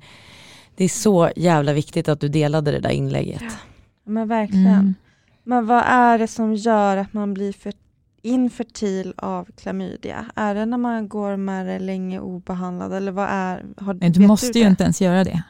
[0.76, 3.42] det är så jävla viktigt att du delade det där inlägget.
[3.42, 3.50] Ja,
[4.04, 4.66] men verkligen.
[4.66, 4.94] Mm.
[5.44, 7.72] Men vad är det som gör att man blir för
[8.22, 10.26] infertil av klamydia?
[10.34, 13.64] Är det när man går med det länge obehandlad eller vad är?
[13.76, 15.42] Har, Nej, du måste du ju inte ens göra det.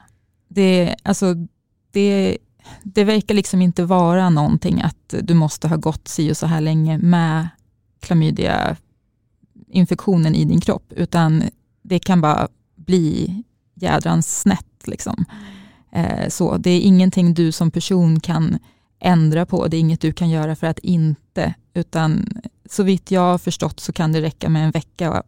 [0.49, 1.35] Det, alltså,
[1.93, 2.39] det,
[2.83, 6.61] det verkar liksom inte vara någonting att du måste ha gått si och så här
[6.61, 7.49] länge med
[8.05, 11.43] klamydia-infektionen i din kropp, utan
[11.83, 13.43] det kan bara bli
[13.75, 14.87] jädrans snett.
[14.87, 15.25] Liksom.
[15.93, 18.59] Eh, så Det är ingenting du som person kan
[19.01, 22.27] ändra på, det är inget du kan göra för att inte, utan
[22.71, 25.23] så vitt jag har förstått så kan det räcka med en vecka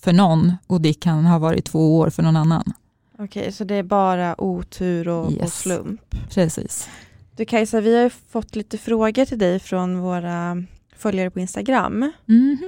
[0.00, 2.72] för någon och det kan ha varit två år för någon annan.
[3.14, 5.42] Okej, okay, så det är bara otur och, yes.
[5.42, 6.14] och slump?
[6.30, 6.88] Precis.
[7.36, 10.64] Du Kajsa, vi har fått lite frågor till dig från våra
[11.00, 12.12] följare på Instagram.
[12.28, 12.58] Mm.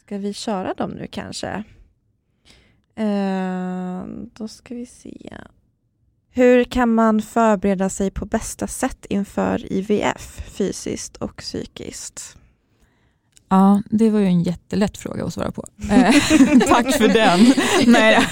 [0.00, 1.64] Ska vi köra dem nu kanske?
[3.00, 4.02] Uh,
[4.32, 5.34] då ska vi se.
[6.30, 12.36] Hur kan man förbereda sig på bästa sätt inför IVF, fysiskt och psykiskt?
[13.48, 15.64] Ja, det var ju en jättelätt fråga att svara på.
[15.90, 16.14] Eh,
[16.68, 17.40] tack för den.
[17.86, 18.26] Nej,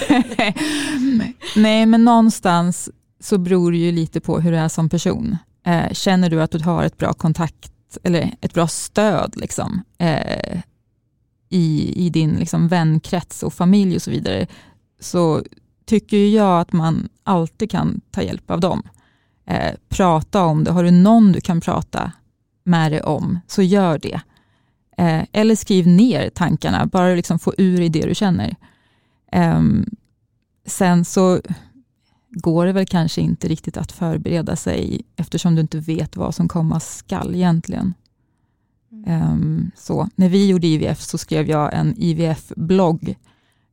[1.55, 2.89] Nej, men någonstans
[3.19, 5.37] så beror det ju lite på hur du är som person.
[5.65, 7.71] Eh, känner du att du har ett bra kontakt
[8.03, 10.61] eller ett bra stöd liksom, eh,
[11.49, 14.47] i, i din liksom, vänkrets och familj och så vidare,
[14.99, 15.43] så
[15.85, 18.83] tycker jag att man alltid kan ta hjälp av dem.
[19.45, 20.71] Eh, prata om det.
[20.71, 22.11] Har du någon du kan prata
[22.63, 24.21] med dig om, så gör det.
[24.97, 28.55] Eh, eller skriv ner tankarna, bara liksom få ur i det du känner.
[29.31, 29.61] Eh,
[30.65, 31.41] sen så
[32.29, 36.47] går det väl kanske inte riktigt att förbereda sig eftersom du inte vet vad som
[36.47, 37.93] komma skall egentligen.
[38.91, 39.31] Mm.
[39.31, 40.09] Um, så.
[40.15, 43.15] När vi gjorde IVF så skrev jag en IVF-blogg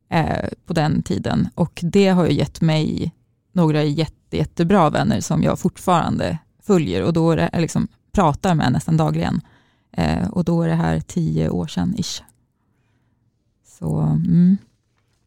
[0.09, 3.11] eh, på den tiden och det har ju gett mig
[3.51, 8.97] några jätte, jättebra vänner som jag fortfarande följer och då är liksom, pratar med nästan
[8.97, 9.41] dagligen.
[9.91, 12.23] Eh, och då är det här tio år sedan ish.
[13.79, 14.57] Så, mm.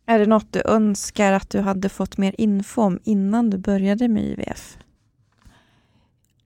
[0.09, 4.09] Är det något du önskar att du hade fått mer info om innan du började
[4.09, 4.79] med IVF?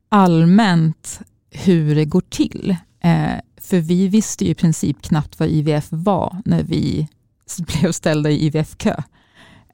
[0.08, 2.76] Allmänt hur det går till.
[3.00, 7.08] Eh, för vi visste ju i princip knappt vad IVF var när vi
[7.66, 8.96] blev ställda i IVF-kö.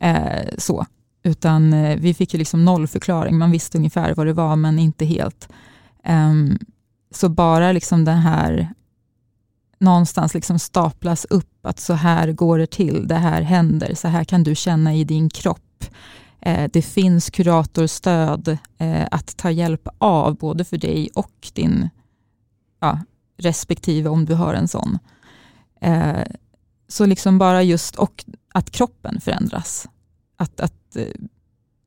[0.00, 0.86] Eh, så.
[1.22, 3.38] Utan eh, vi fick ju liksom noll förklaring.
[3.38, 5.48] Man visste ungefär vad det var, men inte helt.
[6.04, 6.58] Ehm,
[7.10, 8.74] så bara liksom den här
[9.78, 14.24] någonstans liksom staplas upp att så här går det till, det här händer, så här
[14.24, 15.84] kan du känna i din kropp.
[16.40, 21.88] Eh, det finns kuratorstöd eh, att ta hjälp av, både för dig och din
[22.80, 23.00] ja,
[23.36, 24.98] respektive om du har en sån.
[25.80, 26.22] Eh,
[26.88, 28.24] så liksom bara just, och
[28.54, 29.88] att kroppen förändras.
[30.36, 30.96] Att, att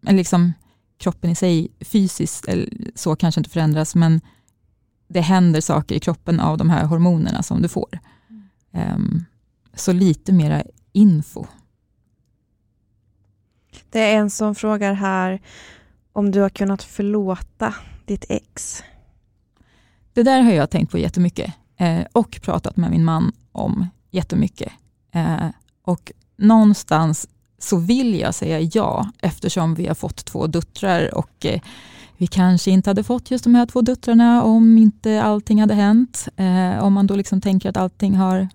[0.02, 0.54] liksom,
[0.98, 4.22] kroppen i sig fysiskt, eller så kanske inte förändras, men
[5.14, 8.00] det händer saker i kroppen av de här hormonerna som du får.
[8.72, 9.26] Um,
[9.74, 11.46] så lite mera info.
[13.90, 15.42] Det är en som frågar här
[16.14, 18.84] om du har kunnat förlåta ditt ex.
[20.14, 24.72] Det där har jag tänkt på jättemycket eh, och pratat med min man om jättemycket.
[25.12, 25.48] Eh,
[25.84, 27.28] och någonstans
[27.60, 31.62] så vill jag säga ja eftersom vi har fått två döttrar och eh,
[32.22, 36.28] vi kanske inte hade fått just de här två döttrarna om inte allting hade hänt.
[36.36, 38.50] Eh, om man då liksom tänker att allting har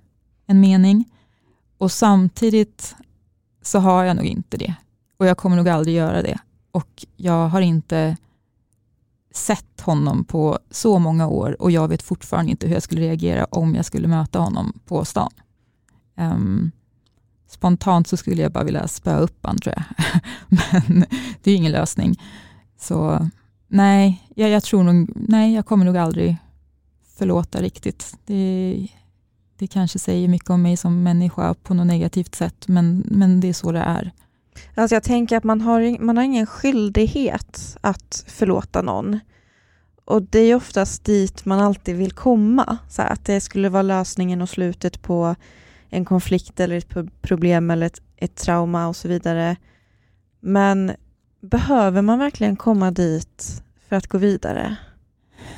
[0.47, 1.05] en mening.
[1.79, 2.97] Och samtidigt
[3.62, 4.75] så har jag nog inte det.
[5.17, 6.39] Och jag kommer nog aldrig göra det.
[6.71, 8.17] Och jag har inte
[9.35, 13.45] sett honom på så många år och jag vet fortfarande inte hur jag skulle reagera
[13.45, 15.31] om jag skulle möta honom på stan.
[16.17, 16.71] Um,
[17.49, 19.85] spontant så skulle jag bara vilja spöa upp honom tror jag.
[20.89, 21.05] Men
[21.43, 22.21] det är ingen lösning.
[22.79, 23.29] Så
[23.69, 26.37] nej, jag, jag, tror nog, nej, jag kommer nog aldrig
[27.19, 28.17] förlåta riktigt.
[28.25, 28.89] Det,
[29.59, 33.49] det kanske säger mycket om mig som människa på något negativt sätt, men, men det
[33.49, 34.12] är så det är.
[34.75, 39.21] Alltså jag tänker att man har, man har ingen skyldighet att förlåta någon.
[40.05, 42.79] Och det är oftast dit man alltid vill komma.
[42.89, 45.35] Så att det skulle vara lösningen och slutet på
[45.91, 49.57] en konflikt eller ett problem eller ett, ett trauma och så vidare.
[50.41, 50.93] Men
[51.51, 54.76] behöver man verkligen komma dit för att gå vidare?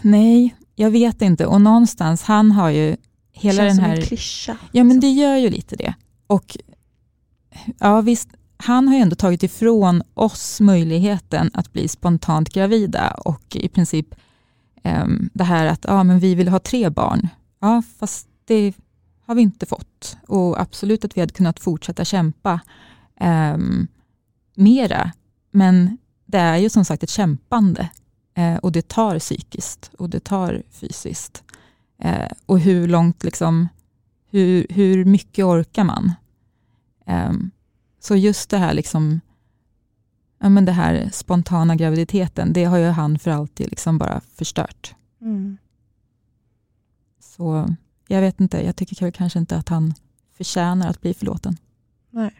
[0.03, 1.47] Nej, jag vet inte.
[1.47, 2.97] Och någonstans, han har ju
[3.32, 3.95] hela det känns den här...
[3.95, 4.57] som en klyscha.
[4.72, 5.95] Ja, men det gör ju lite det.
[6.26, 6.57] Och
[7.78, 13.57] ja, visst, han har ju ändå tagit ifrån oss möjligheten att bli spontant gravida och
[13.57, 14.14] i princip
[14.84, 17.28] um, det här att ja, men vi vill ha tre barn.
[17.61, 18.74] Ja, fast det
[19.26, 20.16] har vi inte fått.
[20.26, 22.61] Och absolut att vi hade kunnat fortsätta kämpa
[23.20, 23.89] um,
[24.55, 25.12] mera.
[25.51, 27.91] Men det är ju som sagt ett kämpande
[28.39, 31.45] uh, och det tar psykiskt och det tar fysiskt.
[32.05, 33.69] Uh, och hur långt, liksom,
[34.31, 36.13] hur, hur mycket orkar man?
[37.07, 37.51] Um,
[38.01, 39.21] så just det här, liksom,
[40.39, 44.95] ja, men det här spontana graviditeten, det har ju han för alltid liksom bara förstört.
[45.21, 45.59] Mm.
[47.21, 47.75] Så
[48.09, 49.95] jag vet inte, jag tycker kanske inte att han
[50.37, 51.57] förtjänar att bli förlåten.
[52.11, 52.35] Nej.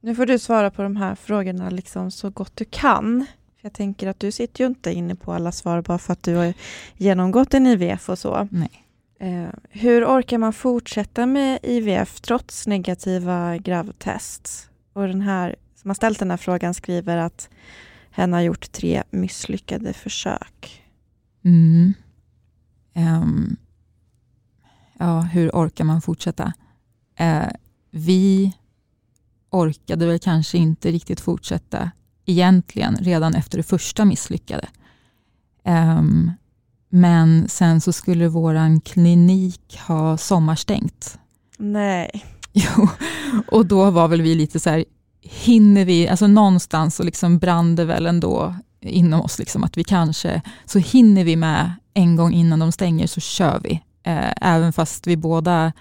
[0.00, 3.26] Nu får du svara på de här frågorna liksom så gott du kan.
[3.60, 6.34] Jag tänker att du sitter ju inte inne på alla svar bara för att du
[6.34, 6.54] har
[6.96, 8.48] genomgått en IVF och så.
[8.50, 8.84] Nej.
[9.20, 14.70] Eh, hur orkar man fortsätta med IVF trots negativa gravtest?
[14.92, 17.48] Och den här som har ställt den här frågan skriver att
[18.10, 20.82] hen har gjort tre misslyckade försök.
[21.44, 21.94] Mm.
[22.94, 23.56] Um,
[24.98, 26.52] ja, hur orkar man fortsätta?
[27.20, 27.48] Uh,
[27.90, 28.52] vi
[29.50, 31.90] orkade väl kanske inte riktigt fortsätta
[32.26, 34.68] egentligen redan efter det första misslyckade.
[35.64, 36.32] Um,
[36.88, 41.18] men sen så skulle våran klinik ha sommarstängt.
[41.58, 42.24] Nej.
[42.52, 42.88] Jo,
[43.48, 44.84] och då var väl vi lite så här,
[45.22, 49.84] hinner vi, alltså någonstans så liksom brann det väl ändå inom oss, liksom, att vi
[49.84, 53.82] kanske, så hinner vi med en gång innan de stänger så kör vi.
[54.02, 55.72] Eh, även fast vi båda,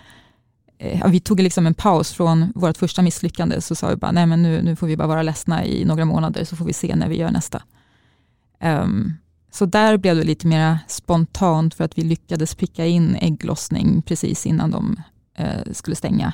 [0.78, 4.25] eh, vi tog liksom en paus från vårt första misslyckande, så sa vi bara, nej
[4.25, 6.95] men nu, nu får vi bara vara ledsna i några månader, så får vi se
[6.95, 7.63] när vi gör nästa.
[8.63, 9.13] Um,
[9.51, 14.45] så där blev det lite mer spontant för att vi lyckades pricka in ägglossning precis
[14.45, 15.01] innan de
[15.36, 16.34] eh, skulle stänga.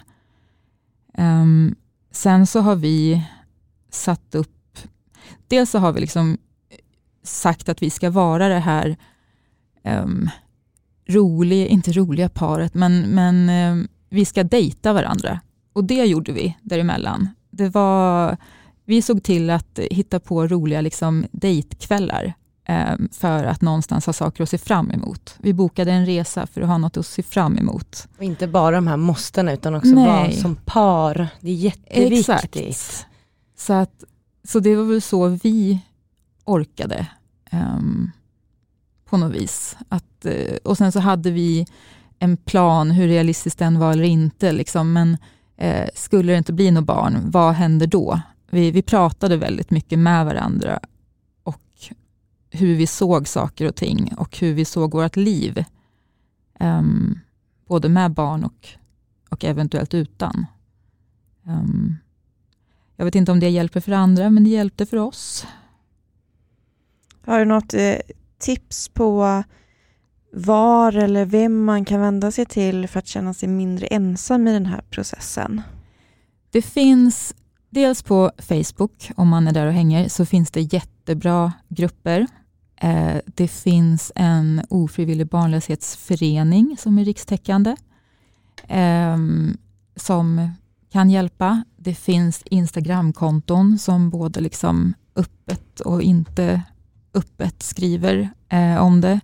[1.18, 1.76] Um,
[2.12, 3.24] sen så har vi
[3.92, 4.80] satt upp,
[5.48, 6.38] dels så har vi liksom
[6.70, 6.78] eh,
[7.24, 8.98] sagt att vi ska vara det här
[9.84, 10.30] ehm, um,
[11.08, 15.40] roliga, inte roliga paret, men, men um, vi ska dejta varandra.
[15.74, 17.30] Och det gjorde vi däremellan.
[17.50, 18.38] Det var,
[18.86, 22.34] vi såg till att hitta på roliga liksom, dejtkvällar
[22.66, 25.36] Eh, för att någonstans ha saker att se fram emot.
[25.40, 28.08] Vi bokade en resa för att ha något att se fram emot.
[28.18, 30.06] Och inte bara de här måstena utan också Nej.
[30.06, 31.28] vara som par.
[31.42, 32.30] Det är jätteviktigt.
[32.30, 33.08] Exakt.
[33.58, 34.04] Så, att,
[34.44, 35.80] så det var väl så vi
[36.46, 37.08] orkade
[37.52, 38.12] um,
[39.10, 39.78] på något vis.
[39.90, 41.68] Att, uh, och sen så hade vi
[42.20, 44.52] en plan, hur realistiskt den var eller inte.
[44.52, 44.94] Liksom.
[44.94, 45.18] Men
[45.58, 48.22] eh, skulle det inte bli något barn, vad händer då?
[48.50, 50.80] Vi, vi pratade väldigt mycket med varandra
[51.44, 51.62] och
[52.52, 55.66] hur vi såg saker och ting och hur vi såg vårt liv.
[56.60, 57.20] Um,
[57.68, 58.68] både med barn och,
[59.30, 60.46] och eventuellt utan.
[61.44, 61.98] Um,
[62.96, 65.48] jag vet inte om det hjälper för andra, men det hjälpte för oss.
[67.26, 67.96] Har du något eh,
[68.38, 69.44] tips på
[70.34, 74.54] var eller vem man kan vända sig till för att känna sig mindre ensam i
[74.54, 75.62] den här processen?
[76.52, 77.36] Det finns
[77.70, 82.28] dels på Facebook, om man är där och hänger, så finns det jättebra grupper.
[82.76, 87.76] Eh, det finns en ofrivillig barnlöshetsförening som är rikstäckande,
[88.68, 89.58] ehm,
[89.96, 90.50] som
[90.92, 91.64] kan hjälpa.
[91.78, 96.62] Det finns Instagramkonton som både liksom öppet och inte
[97.14, 99.20] öppet skriver eh, om det.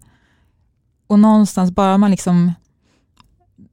[1.10, 2.54] Och någonstans, bara man liksom,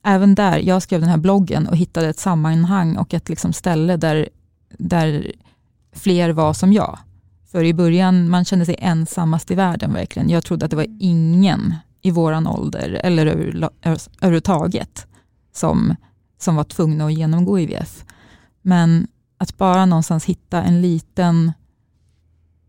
[0.05, 3.97] även där, jag skrev den här bloggen och hittade ett sammanhang och ett liksom ställe
[3.97, 4.28] där,
[4.78, 5.32] där
[5.93, 6.99] fler var som jag.
[7.53, 10.28] För i början, man kände sig ensammast i världen verkligen.
[10.28, 15.07] Jag trodde att det var ingen i våran ålder, eller överhuvudtaget,
[15.53, 15.97] som,
[16.39, 18.05] som var tvungna att genomgå IVF.
[18.62, 19.07] Men
[19.39, 21.53] att bara någonstans hitta en liten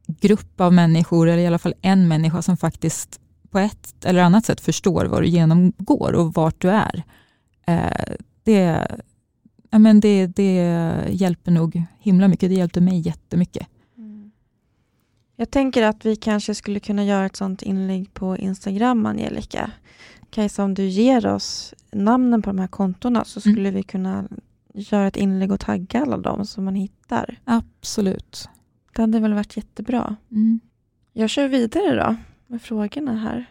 [0.08, 3.20] grupp av människor, eller i alla fall en människa som faktiskt
[3.58, 7.04] på ett eller annat sätt förstår vad du genomgår och vart du är.
[7.68, 8.88] Eh, det,
[9.70, 12.50] ja, men det, det hjälper nog himla mycket.
[12.50, 13.68] Det hjälpte mig jättemycket.
[13.98, 14.32] Mm.
[15.36, 19.72] Jag tänker att vi kanske skulle kunna göra ett sånt inlägg på Instagram, Angelica.
[20.30, 23.54] Kajsa, om du ger oss namnen på de här kontona så mm.
[23.54, 23.78] skulle mm.
[23.78, 24.28] vi kunna
[24.74, 27.40] göra ett inlägg och tagga alla dem som man hittar.
[27.44, 28.50] Absolut.
[28.96, 30.16] Det hade väl varit jättebra.
[30.32, 30.60] Mm.
[31.14, 32.16] Jag kör vidare då
[32.48, 33.46] med frågorna här.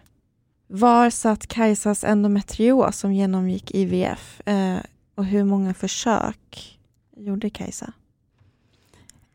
[0.67, 4.79] Var satt Kajsas endometrios som genomgick IVF eh,
[5.15, 6.79] och hur många försök
[7.17, 7.93] gjorde Kajsa?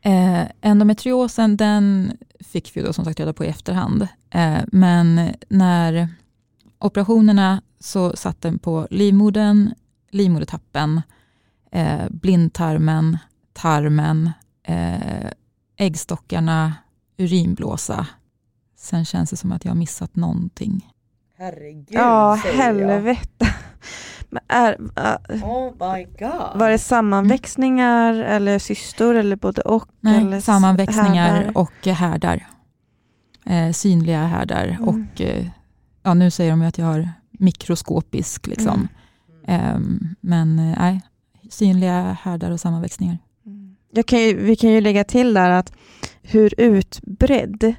[0.00, 4.08] Eh, endometriosen den fick vi då som sagt reda på i efterhand.
[4.30, 6.08] Eh, men när
[6.78, 9.74] operationerna så satt den på livmodern,
[10.10, 11.02] livmodertappen,
[11.70, 13.18] eh, blindtarmen,
[13.52, 14.30] tarmen,
[14.62, 15.30] eh,
[15.76, 16.74] äggstockarna,
[17.16, 18.06] urinblåsa.
[18.82, 20.90] Sen känns det som att jag har missat någonting.
[21.38, 23.54] Herregud, Ja, helvete.
[24.28, 26.58] Men är, uh, oh my God.
[26.58, 28.26] Var det sammanväxningar mm.
[28.26, 29.88] eller cystor eller både och?
[30.00, 31.58] Nej, eller sammanväxningar härdar.
[31.58, 32.46] och härdar.
[33.46, 34.88] Eh, synliga härdar mm.
[34.88, 35.46] och eh,
[36.02, 38.88] ja, nu säger de att jag har mikroskopisk liksom.
[39.46, 39.60] Mm.
[39.60, 39.80] Eh,
[40.20, 41.00] men nej,
[41.50, 43.18] synliga härdar och sammanväxningar.
[43.92, 45.72] Jag kan ju, vi kan ju lägga till där att
[46.22, 47.74] hur utbredd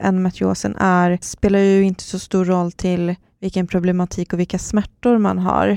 [0.00, 5.38] endometriosen är spelar ju inte så stor roll till vilken problematik och vilka smärtor man
[5.38, 5.68] har.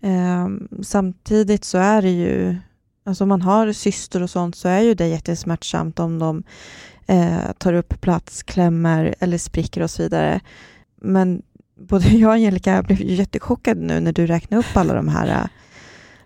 [0.00, 0.48] Eh,
[0.82, 2.56] samtidigt så är det ju,
[3.04, 6.42] alltså om man har cystor och sånt så är ju det jättesmärtsamt om de
[7.06, 10.40] eh, tar upp plats, klämmer eller spricker och så vidare.
[11.00, 11.42] Men
[11.80, 15.28] både jag och Angelica blev jättechockade nu när du räknade upp alla de här.
[15.28, 15.46] Eh,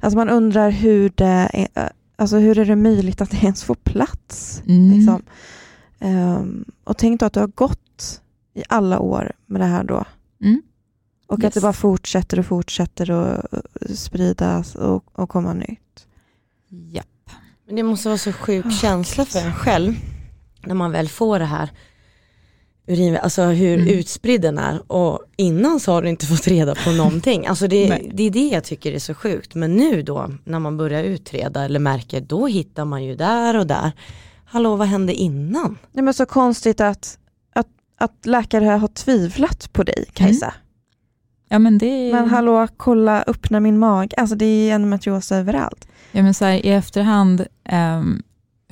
[0.01, 3.65] alltså man undrar hur det är, eh, Alltså hur är det möjligt att det ens
[3.65, 4.63] får plats?
[4.67, 4.97] Mm.
[4.97, 5.23] Liksom?
[6.01, 8.21] Um, och tänk då att du har gått
[8.55, 10.05] i alla år med det här då.
[10.43, 10.63] Mm.
[11.27, 11.47] Och yes.
[11.47, 13.47] att det bara fortsätter och fortsätter att
[13.99, 16.07] spridas och, och komma nytt.
[16.69, 17.31] Japp.
[17.67, 19.95] Men det måste vara så sjuk oh, känsla för en själv
[20.67, 21.71] när man väl får det här
[22.87, 23.89] urin, alltså hur mm.
[23.89, 27.47] utspridd den är och innan så har du inte fått reda på någonting.
[27.57, 29.55] Alltså det, det är det jag tycker är så sjukt.
[29.55, 33.67] Men nu då när man börjar utreda eller märker då hittar man ju där och
[33.67, 33.93] där.
[34.49, 35.79] Hallå vad hände innan?
[35.93, 37.19] Det är så konstigt att,
[37.55, 37.69] att,
[37.99, 40.47] att läkare har tvivlat på dig Kajsa.
[40.47, 40.57] Mm.
[41.49, 42.13] Ja, men, det...
[42.13, 44.17] men hallå, kolla, öppna min mage.
[44.17, 45.89] Alltså det är endometrios överallt.
[46.13, 48.23] Ja, men så här, I efterhand, um,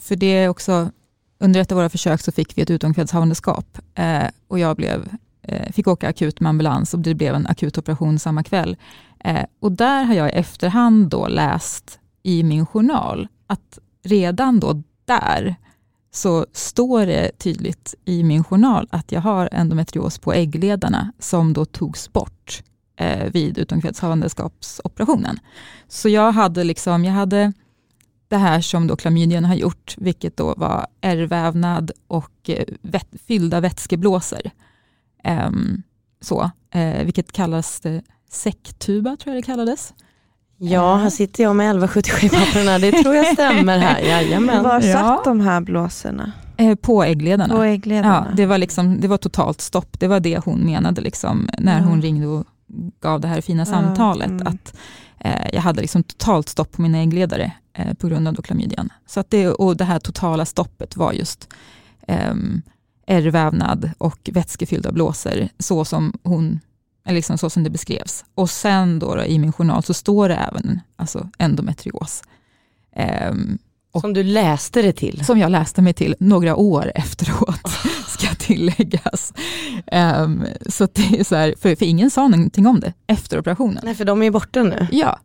[0.01, 0.91] för det är också
[1.39, 5.09] under ett av våra försök så fick vi ett utomkvedshavandeskap eh, och jag blev,
[5.43, 8.77] eh, fick åka akut med ambulans och det blev en akut operation samma kväll.
[9.25, 14.83] Eh, och där har jag i efterhand då läst i min journal att redan då
[15.05, 15.57] där
[16.15, 21.65] så står det tydligt i min journal att jag har endometrios på äggledarna som då
[21.65, 22.63] togs bort
[22.97, 25.39] eh, vid utomkvedshavandeskapsoperationen.
[25.89, 27.53] Så jag hade liksom, jag hade
[28.29, 33.61] det här som då klamydian har gjort, vilket då var ärrvävnad och eh, vet, fyllda
[33.61, 34.51] vätskeblåsor.
[35.25, 35.51] Eh,
[36.21, 39.95] så, eh, vilket kallas det säcktuba, tror jag det kallades.
[40.71, 44.01] Ja, här sitter jag med 1177-papperna, det tror jag stämmer här.
[44.09, 44.63] Jajamän.
[44.63, 45.23] Var satt ja.
[45.25, 46.33] de här blåsorna?
[46.57, 47.55] Eh, på äggledarna.
[47.55, 48.27] På äggledarna.
[48.31, 51.79] Ja, det, var liksom, det var totalt stopp, det var det hon menade liksom, när
[51.79, 51.89] mm.
[51.89, 52.45] hon ringde och
[53.01, 54.31] gav det här fina samtalet.
[54.31, 54.47] Mm.
[54.47, 54.77] Att
[55.19, 58.93] eh, Jag hade liksom totalt stopp på mina äggledare eh, på grund av klamydian.
[59.07, 61.49] Så att det, och det här totala stoppet var just
[62.09, 62.35] eh,
[63.07, 66.61] ärrvävnad och vätskefyllda blåsor, så som hon
[67.13, 68.25] liksom så som det beskrevs.
[68.35, 72.23] Och sen då, då, i min journal så står det även alltså endometrios.
[73.31, 73.59] Um,
[73.93, 75.25] Och, som du läste det till?
[75.25, 77.61] Som jag läste mig till några år efteråt,
[78.09, 79.33] ska tilläggas.
[80.23, 83.81] Um, så det är så här, för, för ingen sa någonting om det efter operationen.
[83.85, 84.87] Nej, för de är borta nu.
[84.93, 85.19] Ja,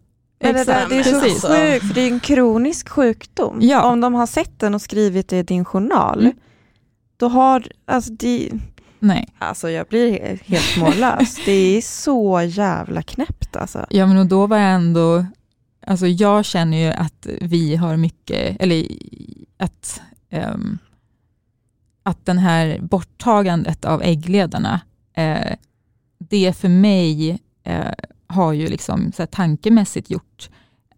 [0.43, 1.41] Men det, där, det är så Precis.
[1.45, 3.59] sjukt, för det är en kronisk sjukdom.
[3.61, 3.83] Ja.
[3.83, 6.33] Om de har sett den och skrivit det i din journal, Mm.
[7.17, 8.51] då har, alltså, de,
[8.99, 9.27] nej.
[9.39, 11.37] alltså jag blir he- helt mållös.
[11.45, 13.85] det är så jävla knäppt alltså.
[13.89, 15.25] Ja men och då var jag ändå,
[15.87, 18.85] alltså jag känner ju att vi har mycket, eller
[19.57, 20.77] att, ehm,
[22.03, 24.81] att den här borttagandet av äggledarna,
[25.13, 25.55] eh,
[26.17, 27.93] det för mig eh,
[28.27, 30.49] har ju liksom så här tankemässigt gjort,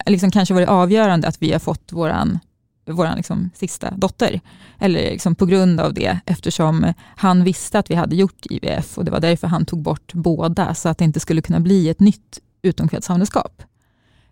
[0.06, 2.40] liksom kanske varit avgörande att vi har fått våran,
[2.86, 4.42] våran liksom sista dotter.
[4.80, 9.06] Eller liksom på grund av det, eftersom han visste att vi hade gjort IVF och
[9.06, 12.00] det var därför han tog bort båda, så att det inte skulle kunna bli ett
[12.00, 13.64] nytt utomkvedshavandeskap.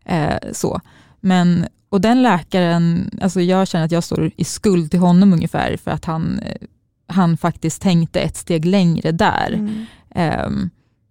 [0.05, 0.81] Eh, så.
[1.19, 5.77] Men, och den läkaren, alltså jag känner att jag står i skuld till honom ungefär,
[5.77, 6.67] för att han, eh,
[7.07, 9.53] han faktiskt tänkte ett steg längre där.
[9.53, 9.85] Mm.
[10.09, 10.69] Ehm,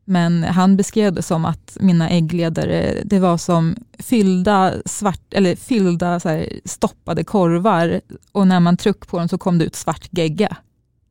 [0.09, 6.21] men han beskrev det som att mina äggledare, det var som fyllda, svart, eller fyllda
[6.21, 8.01] så här, stoppade korvar
[8.33, 10.57] och när man tryckte på dem så kom det ut svart gegga.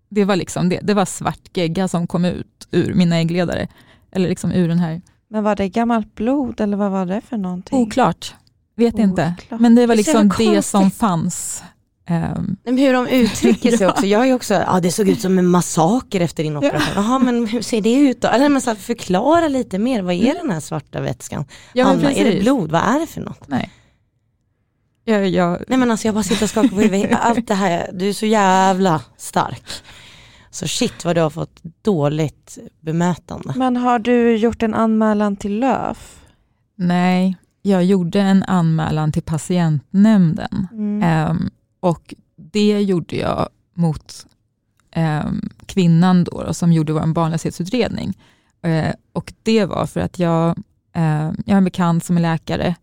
[0.10, 3.68] Det var liksom det, det var svart gegga som kom ut ur mina äggledare.
[4.12, 7.38] Eller liksom ur den här, Men var det gammalt blod eller vad var det för
[7.38, 7.80] någonting?
[7.80, 8.36] oklart,
[8.76, 9.34] vet inte.
[9.38, 9.60] Oklart.
[9.60, 11.64] Men det var Det liksom jävla det som fanns.
[12.10, 13.92] Ehm, Men hur de uttrycker sig Ja.
[13.92, 14.06] också.
[14.06, 16.94] Jag är ju också, ja det såg ut som en massaker efter din operation.
[17.04, 18.28] Jaha men hur ser det ut då?
[18.28, 21.46] Eller men så här, förklara lite mer, vad är den här svarta vätskan?
[21.74, 22.72] ja, Anna, är det blod?
[22.72, 23.48] Vad är det för något?
[23.48, 23.72] Nej.
[25.04, 27.18] Jag, jag, Nej men alltså jag bara sitter och skakar på huvudet.
[27.22, 29.64] Allt det här, du är så jävla stark.
[30.52, 33.54] Så shit vad du har fått dåligt bemötande.
[33.56, 36.20] Men har du gjort en anmälan till LÖF?
[36.76, 40.68] nej, jag gjorde en anmälan till patientnämnden.
[40.72, 41.04] Mm.
[41.04, 41.50] Ehm,
[41.80, 44.26] och det gjorde jag mot
[44.92, 45.26] eh,
[45.66, 48.18] kvinnan då, då, som gjorde vår barnlöshetsutredning.
[48.62, 50.58] Eh, och det var för att jag,
[50.94, 52.76] eh, jag har en bekant som är läkare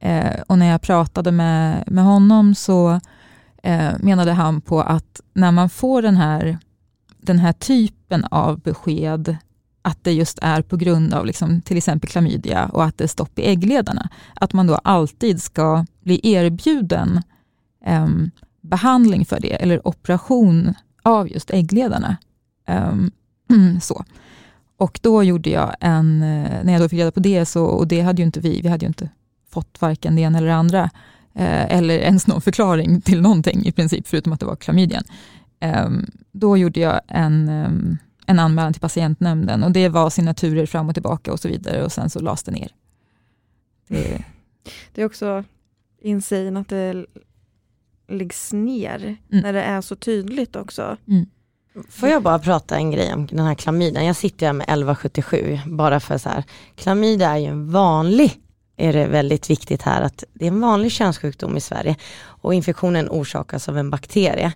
[0.00, 3.00] eh, och när jag pratade med, med honom så
[3.62, 6.58] eh, menade han på att när man får den här,
[7.18, 9.36] den här typen av besked
[9.82, 13.08] att det just är på grund av liksom, till exempel klamydia och att det är
[13.08, 17.22] stopp i äggledarna, att man då alltid ska bli erbjuden
[17.86, 18.30] um,
[18.60, 22.16] behandling för det, eller operation av just äggledarna.
[22.68, 23.10] Um,
[23.82, 24.04] så.
[24.76, 27.88] Och då gjorde jag en, eh, när jag då fick reda på det, så, och
[27.88, 29.08] det hade ju inte vi, vi hade ju inte
[29.50, 30.90] fått varken det ena eller det andra,
[31.34, 35.04] eh, eller ens någon förklaring till någonting i princip, förutom att det var klamydian.
[35.60, 35.90] Eh,
[36.32, 40.94] då gjorde jag en, ehm, en anmälan till patientnämnden och det var signaturer fram och
[40.94, 42.68] tillbaka och så vidare och sen så lades det ner.
[43.88, 44.24] Det,
[44.92, 45.44] Det är också
[46.00, 47.06] insane att det
[48.12, 49.16] läggs ner Mm.
[49.42, 50.96] när det är så tydligt också.
[51.88, 54.06] Får jag bara prata en grej om den här klamydian.
[54.06, 56.44] Jag sitter här med 1177 bara för så här.
[56.76, 58.40] Klamydia är ju en vanlig,
[58.76, 63.08] är det väldigt viktigt här att det är en vanlig könssjukdom i Sverige och infektionen
[63.10, 64.52] orsakas av en bakterie.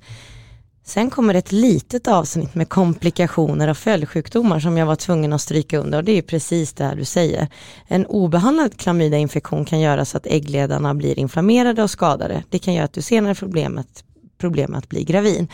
[0.89, 5.79] Sen kommer ett litet avsnitt med komplikationer och följdsjukdomar som jag var tvungen att stryka
[5.79, 7.49] under och det är precis det här du säger.
[7.87, 12.45] En obehandlad klamydiainfektion kan göra så att äggledarna blir inflammerade och skadade.
[12.51, 14.05] Det kan göra att du senare får problemet,
[14.39, 15.47] problem att bli gravid.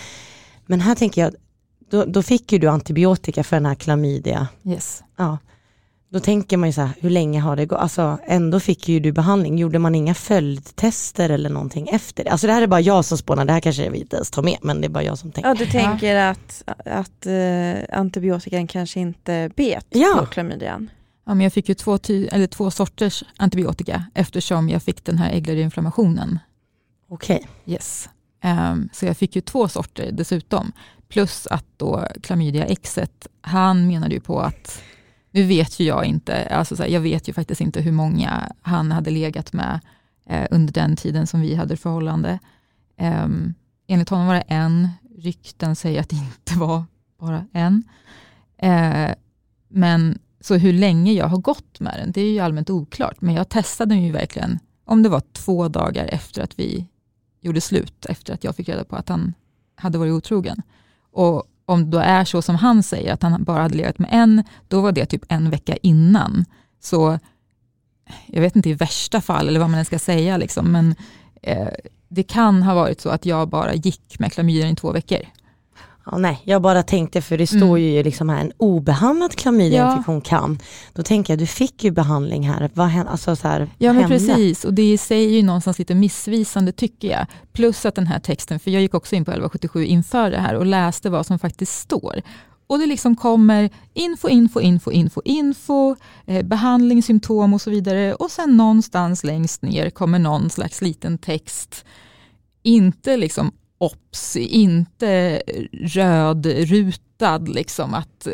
[0.66, 1.34] Men här tänker jag,
[1.90, 4.48] då, då fick ju du antibiotika för den här klamydia.
[4.64, 5.02] yes.
[5.16, 5.38] Ja.
[6.12, 7.78] Då tänker man ju så här, hur länge har det gått?
[7.78, 9.58] Alltså ändå fick ju du behandling.
[9.58, 12.30] Gjorde man inga följdtester eller någonting efter det?
[12.30, 14.42] Alltså det här är bara jag som spånar, det här kanske vi inte ens tar
[14.42, 15.48] med, men det är bara jag som tänker.
[15.48, 20.16] Ja, du tänker att, att eh, antibiotikan kanske inte bet Ja.
[20.20, 20.90] på klamydian?
[21.26, 25.18] Ja, men jag fick ju två, ty- eller två sorters antibiotika eftersom jag fick den
[25.18, 26.38] här äggledeinflammationen.
[27.08, 28.08] Okej, Yes.
[28.42, 30.72] Ehm, så jag fick ju två sorter dessutom.
[31.08, 34.82] Plus att då klamydia exet, han menade ju på att,
[35.32, 38.52] nu vet ju jag inte, alltså så här, jag vet ju faktiskt inte hur många
[38.62, 39.80] han hade legat med
[40.26, 42.38] eh, under den tiden som vi hade förhållande.
[43.00, 43.54] Um,
[43.86, 46.84] enligt honom var det en, rykten säger att det inte var
[47.18, 47.84] bara en.
[48.58, 49.10] Eh,
[49.68, 53.34] men så hur länge jag har gått med den, det är ju allmänt oklart, men
[53.34, 56.86] jag testade den ju verkligen, om det var två dagar efter att vi
[57.40, 59.34] gjorde slut, efter att jag fick reda på att han
[59.74, 60.62] hade varit otrogen.
[61.12, 64.08] Och om det då är så som han säger, att han bara hade legat med
[64.12, 66.44] en, då var det typ en vecka innan.
[66.80, 67.18] Så
[68.26, 70.94] jag vet inte i värsta fall, eller vad man ens ska säga, liksom, men
[71.42, 71.68] eh,
[72.08, 75.20] det kan ha varit så att jag bara gick med klamydian i två veckor.
[76.06, 77.82] Ja, nej, jag bara tänkte för det står Mm.
[77.82, 80.58] ju liksom här en obehandlad klamydiainfektion kan.
[80.92, 82.70] Då tänker jag, du fick ju behandling här.
[82.74, 83.10] Vad hände?
[83.10, 84.18] Alltså så här, Ja men hände?
[84.18, 87.26] precis och det i sig är ju någonstans lite missvisande tycker jag.
[87.52, 90.54] Plus att den här texten, för jag gick också in på 1177 inför det här
[90.54, 92.22] och läste vad som faktiskt står.
[92.66, 95.96] Och det liksom kommer info, info, info, info, info,
[96.26, 98.14] eh, behandling, symptom och så vidare.
[98.14, 101.84] Och sen någonstans längst ner kommer någon slags liten text.
[102.62, 103.52] Inte liksom
[103.82, 108.32] ops, inte rödrutad liksom att eh,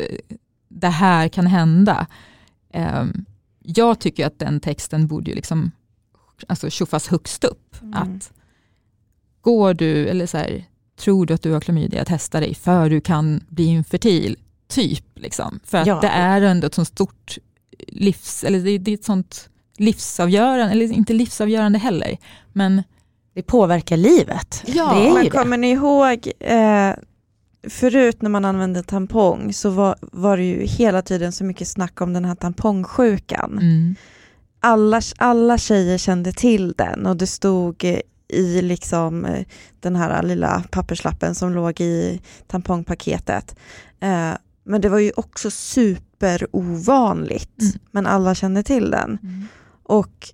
[0.67, 2.07] det här kan hända.
[2.73, 3.25] Ehm,
[3.63, 5.71] jag tycker att den texten borde ju liksom
[6.47, 7.75] alltså tjoffas högst upp.
[7.81, 7.93] Mm.
[7.93, 8.31] Att
[9.41, 10.65] går du, eller så här,
[10.99, 14.37] tror du att du har klamydia, testa dig för du kan bli infertil.
[14.67, 15.05] Typ.
[15.15, 15.59] Liksom.
[15.63, 15.99] För att Ja.
[16.01, 17.37] det är ändå ett sånt stort
[17.87, 22.17] livs, eller det, det är ett sånt livsavgörande, eller inte livsavgörande heller.
[22.53, 22.83] Men
[23.39, 24.63] Det påverkar livet.
[24.65, 25.37] Ja, det är Men ju det.
[25.37, 26.93] kommer ni ihåg, eh,
[27.69, 32.01] förut när man använde tampong så var, var det ju hela tiden så mycket snack
[32.01, 33.51] om den här tampongsjukan.
[33.61, 33.95] mm,
[34.59, 37.83] Alla, alla tjejer kände till den och det stod
[38.33, 39.45] i liksom eh,
[39.79, 43.55] den här lilla papperslappen som låg i tampongpaketet.
[43.99, 44.31] Eh,
[44.63, 47.73] men det var ju också superovanligt, Mm.
[47.91, 49.17] men alla kände till den.
[49.83, 50.29] Och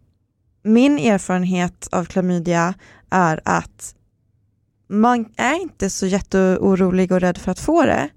[0.64, 2.74] min erfarenhet av klamydia
[3.10, 3.96] är att
[4.88, 8.10] man är inte så jätteorolig och rädd för att få det.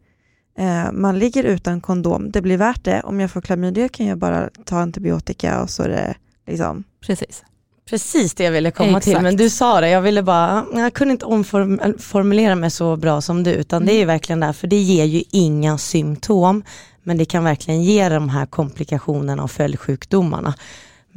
[0.59, 3.01] Eh, man ligger utan kondom, det blir värt det.
[3.01, 6.14] Om jag får klamydia kan jag bara ta antibiotika och så är det
[6.47, 6.84] liksom...
[7.07, 7.45] precis.
[7.91, 9.22] Precis det jag ville komma till, Exakt.
[9.22, 13.43] men du sa det, jag ville bara, jag kunde inte omformulera mig så bra som
[13.43, 16.62] du, utan det är ju verkligen där, för det ger ju inga symptom,
[17.03, 20.55] men det kan verkligen ge de här komplikationerna och följdsjukdomarna.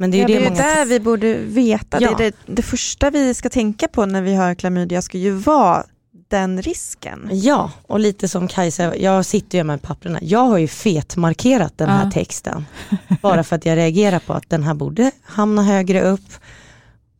[0.02, 0.62] Men det är ja, det, det är många...
[0.62, 2.00] där vi borde veta.
[2.00, 2.14] Ja.
[2.18, 5.84] Det, det, det första vi ska tänka på när vi hör klamydia ska ju vara
[6.28, 7.28] den risken.
[7.32, 11.88] Ja, och lite som Kajsa, jag sitter ju med papperna, jag har ju fetmarkerat den
[11.88, 12.10] här Ja.
[12.10, 12.64] texten.
[13.22, 16.30] Bara för att jag reagerar på att den här borde hamna högre upp.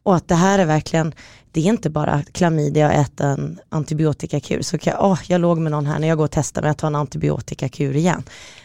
[0.03, 1.15] Och att det här är verkligen,
[1.53, 4.63] det är inte bara klamydia och äta en antibiotikakur.
[4.63, 6.71] Så kan jag, åh, jag låg med någon här när jag går och testar mig
[6.71, 8.23] att ta en antibiotikakur igen.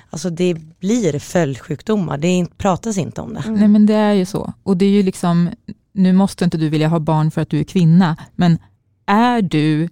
[0.10, 3.40] Alltså det blir följdsjukdomar, det inte- pratas inte om det.
[3.40, 3.60] Mm.
[3.60, 4.54] Nej men det är ju så.
[4.64, 5.50] Och det är ju liksom,
[5.94, 8.60] nu måste inte du vilja ha barn för att du är kvinna, men
[9.06, 9.90] är du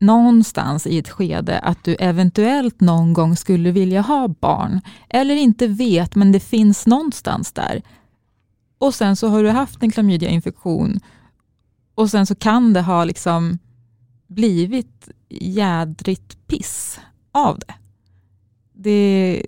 [0.00, 5.66] någonstans i ett skede att du eventuellt någon gång skulle vilja ha barn, eller inte
[5.66, 7.82] vet men det finns någonstans där,
[8.78, 11.00] och sen så har du haft en klamydiainfektion
[11.94, 13.58] och sen så kan det ha liksom
[14.26, 17.00] blivit jädrigt piss
[17.32, 17.74] av det.
[18.80, 19.42] Det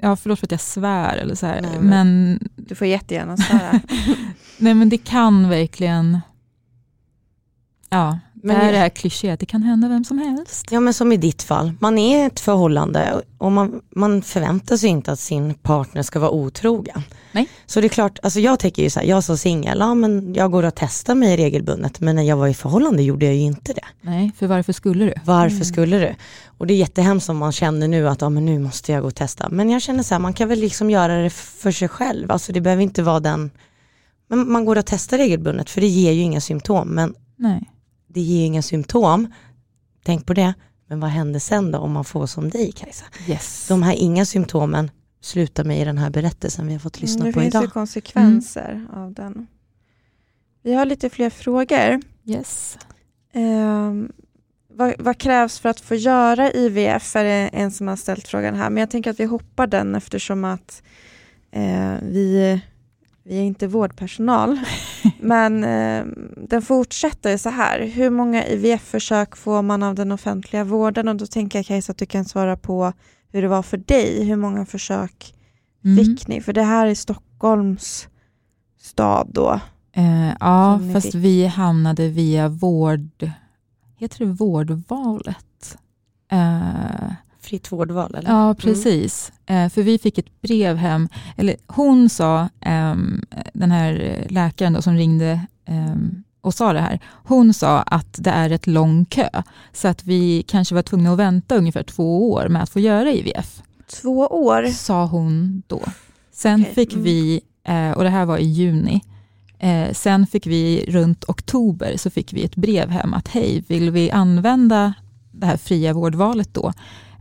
[0.00, 3.36] Ja, förlåt för att jag svär eller så här, Nej, men, men- Du får jättegärna
[3.36, 3.80] svära.
[4.58, 6.20] nej, men det kan verkligen,
[7.88, 10.66] ja, Men det är det här klichéet, det kan hända vem som helst.
[10.70, 14.90] Ja men som i ditt fall, man är ett förhållande och man, man förväntar sig
[14.90, 17.02] inte att sin partner ska vara otrogen.
[17.32, 17.48] Nej.
[17.66, 20.34] Så det är klart, alltså jag tänker ju så här, jag som singel, ja men
[20.34, 23.40] jag går och testar mig regelbundet men när jag var i förhållande gjorde jag ju
[23.40, 23.84] inte det.
[24.00, 25.14] Nej, för varför skulle du?
[25.24, 25.64] Varför Mm.
[25.64, 26.14] skulle du?
[26.58, 29.06] Och det är jättehemskt om man känner nu att ja, men nu måste jag gå
[29.08, 29.48] och testa.
[29.50, 32.30] Men jag känner så här, man kan väl liksom göra det för sig själv.
[32.32, 33.50] Alltså det behöver inte vara den,
[34.28, 36.88] men man går och testar regelbundet för det ger ju inga symptom.
[36.88, 37.70] Men Nej.
[38.08, 39.32] Det ger ju inga symptom,
[40.04, 40.54] tänk på det.
[40.86, 43.04] Men vad händer sen då om man får som dig Kajsa?
[43.28, 43.68] Yes.
[43.68, 44.90] De här inga symptomen
[45.20, 47.72] slutar med i den här berättelsen vi har fått lyssna det på finns ju idag.
[47.72, 49.46] konsekvenser av den.
[50.62, 52.00] Vi har lite fler frågor.
[52.24, 52.78] yes.
[53.32, 54.12] Ehm,
[54.68, 57.16] vad, vad krävs för att få göra IVF?
[57.16, 58.70] Är det en som har ställt frågan här.
[58.70, 60.82] Men jag tänker att vi hoppar den eftersom att
[61.50, 62.60] eh, vi,
[63.28, 64.58] vi är inte vårdpersonal.
[65.20, 66.06] Men eh,
[66.48, 67.86] den fortsätter så här.
[67.86, 71.08] Hur många IVF-försök får man av den offentliga vården?
[71.08, 72.92] Och då tänker jag Kajsa att du kan svara på
[73.32, 74.24] hur det var för dig.
[74.24, 75.34] Hur många försök
[75.84, 76.04] Mm.
[76.04, 76.40] fick ni?
[76.40, 78.08] För det här är Stockholms
[78.80, 79.60] stad då.
[79.92, 81.14] Eh, ja, fast fick?
[81.14, 83.30] vi hamnade via vård...
[83.96, 85.78] Heter det vårdvalet?
[86.32, 87.12] Eh,
[87.48, 88.30] Fritt vårdval eller?
[88.30, 89.32] ja, precis.
[89.46, 91.08] Eh, för vi fick ett brev hem.
[91.36, 93.22] Eller hon sa, ehm,
[93.52, 97.00] den här läkaren då som ringde ehm, och sa det här.
[97.24, 99.28] Hon sa att det är ett lång kö.
[99.72, 103.12] Så att vi kanske var tvungna att vänta ungefär två år med att få göra
[103.12, 103.62] IVF.
[104.02, 104.66] Två år.
[104.66, 105.82] Sa hon då.
[106.32, 107.04] Sen Okej, fick mm.
[107.04, 109.02] vi, eh, och det här var i juni,
[109.58, 113.90] Eh, sen fick vi runt oktober så fick vi ett brev hem att hej, vill
[113.90, 114.94] vi använda
[115.32, 116.72] det här fria vårdvalet då?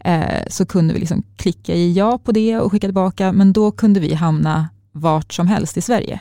[0.08, 3.72] Eh, så kunde vi liksom klicka i ja på det och skicka tillbaka, men då
[3.72, 6.20] kunde vi hamna vart som helst i Sverige.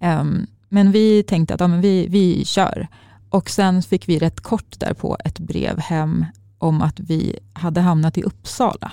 [0.00, 2.88] Ehm, men vi tänkte att ja, men vi, vi kör.
[3.30, 6.24] Och sen fick vi rätt kort därpå ett brev hem
[6.58, 8.92] om att vi hade hamnat i Uppsala.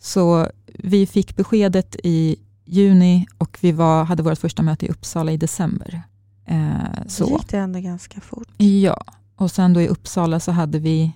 [0.00, 5.32] Så vi fick beskedet i juni och vi var, hade vårt första möte i Uppsala
[5.32, 6.02] i december.
[6.46, 7.24] Eh, så.
[7.24, 8.48] Det gick det ändå ganska fort.
[8.56, 9.04] Ja,
[9.36, 11.12] och sen då i Uppsala så hade vi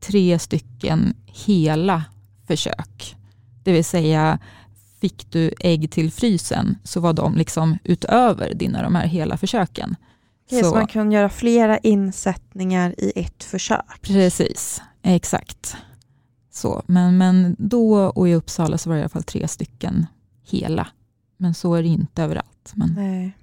[0.00, 2.04] tre stycken hela
[2.46, 3.16] försök.
[3.62, 4.38] Det vill säga,
[5.00, 9.96] fick du ägg till frysen så var de liksom utöver dina de här hela försöken.
[10.46, 14.00] Okay, så, så man kan göra flera insättningar i ett försök?
[14.02, 15.76] Precis, exakt.
[16.52, 20.06] Så, men, men då och i Uppsala så var det i alla fall tre stycken
[20.42, 20.88] hela.
[21.36, 22.72] Men så är det inte överallt.
[22.74, 22.94] Men...
[22.94, 23.36] Nej.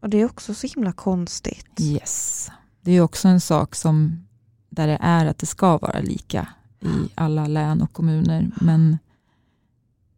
[0.00, 1.80] Och det är också så himla konstigt.
[1.80, 2.50] Yes.
[2.80, 4.23] Det är också en sak som
[4.74, 6.48] där det är att det ska vara lika
[6.80, 8.50] i alla län och kommuner.
[8.60, 8.98] Men,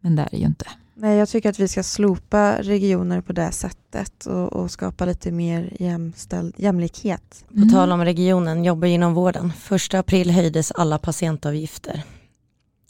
[0.00, 0.66] men det är det ju inte.
[0.98, 5.30] Nej, jag tycker att vi ska slopa regioner på det sättet och, och skapa lite
[5.30, 7.44] mer jämställd, jämlikhet.
[7.54, 7.68] Mm.
[7.68, 9.52] På tal om regionen, jobbar inom vården.
[9.52, 12.02] Första april höjdes alla patientavgifter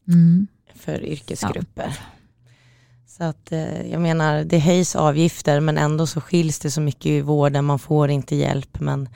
[0.08, 0.46] mm.
[0.74, 1.96] för yrkesgrupper.
[1.98, 2.04] Ja.
[3.06, 7.06] Så att eh, jag menar, det höjs avgifter men ändå så skiljs det så mycket
[7.06, 9.08] i vården, man får inte hjälp men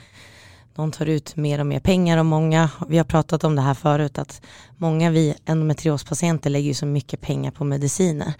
[0.81, 3.75] de tar ut mer och mer pengar och många, vi har pratat om det här
[3.75, 4.43] förut, att
[4.77, 8.33] många vi endometriospatienter lägger ju så mycket pengar på mediciner.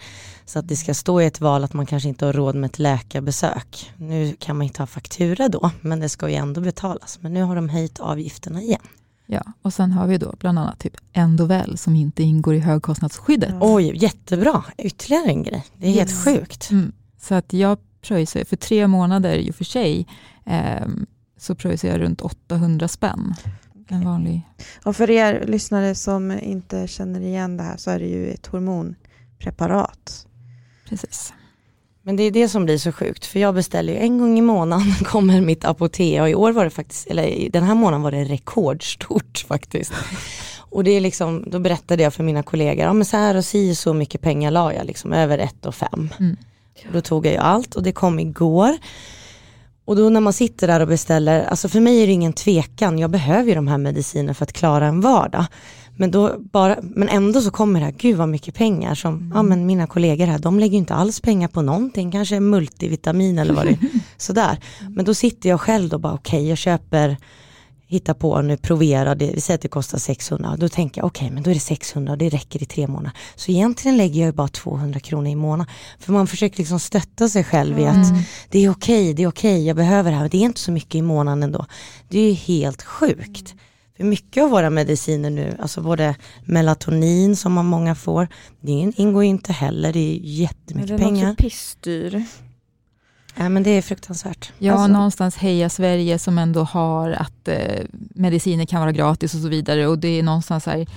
[0.45, 2.67] Så att det ska stå i ett val att man kanske inte har råd med
[2.67, 3.91] ett läkarbesök.
[3.97, 7.19] Nu kan man inte ha faktura då, men det ska ju ändå betalas.
[7.21, 8.81] Men nu har de höjt avgifterna igen.
[9.25, 13.49] Ja, och sen har vi då bland annat typ Endovel som inte ingår i högkostnadsskyddet.
[13.49, 13.61] Mm.
[13.61, 14.63] Oj, jättebra.
[14.77, 15.65] Ytterligare en grej.
[15.77, 15.97] Det är yes.
[15.97, 16.71] helt sjukt.
[16.71, 16.91] Mm.
[17.21, 20.07] Så att jag pröjsar för tre månader i och för sig
[20.45, 20.87] eh,
[21.41, 23.35] så pröjsar jag runt 800 spänn.
[23.87, 24.41] En vanlig.
[24.83, 28.47] Och för er lyssnare som inte känner igen det här så är det ju ett
[28.47, 30.27] hormonpreparat.
[30.89, 31.33] Precis.
[32.01, 34.41] Men det är det som blir så sjukt, för jag beställer ju en gång i
[34.41, 38.11] månaden kommer mitt apotek och i år var det faktiskt, eller den här månaden var
[38.11, 39.93] det rekordstort faktiskt.
[40.57, 43.45] Och det är liksom, då berättade jag för mina kollegor, ja men så här och
[43.45, 46.09] si så mycket pengar la jag liksom, över ett och fem.
[46.19, 46.37] Mm.
[46.87, 48.77] Och då tog jag ju allt och det kom igår.
[49.91, 52.99] Och då när man sitter där och beställer, alltså för mig är det ingen tvekan,
[52.99, 55.45] jag behöver ju de här medicinerna för att klara en vardag.
[55.97, 59.31] Men, då bara, men ändå så kommer det här, gud vad mycket pengar som, mm.
[59.35, 63.53] ja men mina kollegor här, de lägger inte alls pengar på någonting, kanske multivitamin eller
[63.53, 63.79] vad det är.
[64.17, 64.57] Sådär.
[64.89, 67.17] Men då sitter jag själv då bara, okej okay, jag köper
[67.91, 71.25] hitta på nu, provera, det, vi säger att det kostar 600, då tänker jag okej
[71.25, 73.11] okay, men då är det 600 och det räcker i tre månader.
[73.35, 75.73] Så egentligen lägger jag ju bara 200 kronor i månaden.
[75.99, 78.21] För man försöker liksom stötta sig själv i att mm.
[78.49, 80.59] det är okej, okay, det är okej, okay, jag behöver det här, det är inte
[80.59, 81.65] så mycket i månaden ändå.
[82.09, 83.51] Det är ju helt sjukt.
[83.51, 83.59] Mm.
[83.97, 86.15] För mycket av våra mediciner nu, alltså både
[86.45, 88.27] melatonin som man många får,
[88.61, 91.11] det ingår ju inte heller, det är jättemycket pengar.
[91.11, 92.25] Den är också pissdyr.
[93.35, 94.51] Ja men det är fruktansvärt.
[94.57, 94.87] Ja, alltså.
[94.87, 99.87] någonstans Heja Sverige som ändå har att eh, mediciner kan vara gratis och så vidare
[99.87, 100.87] och det är någonstans här,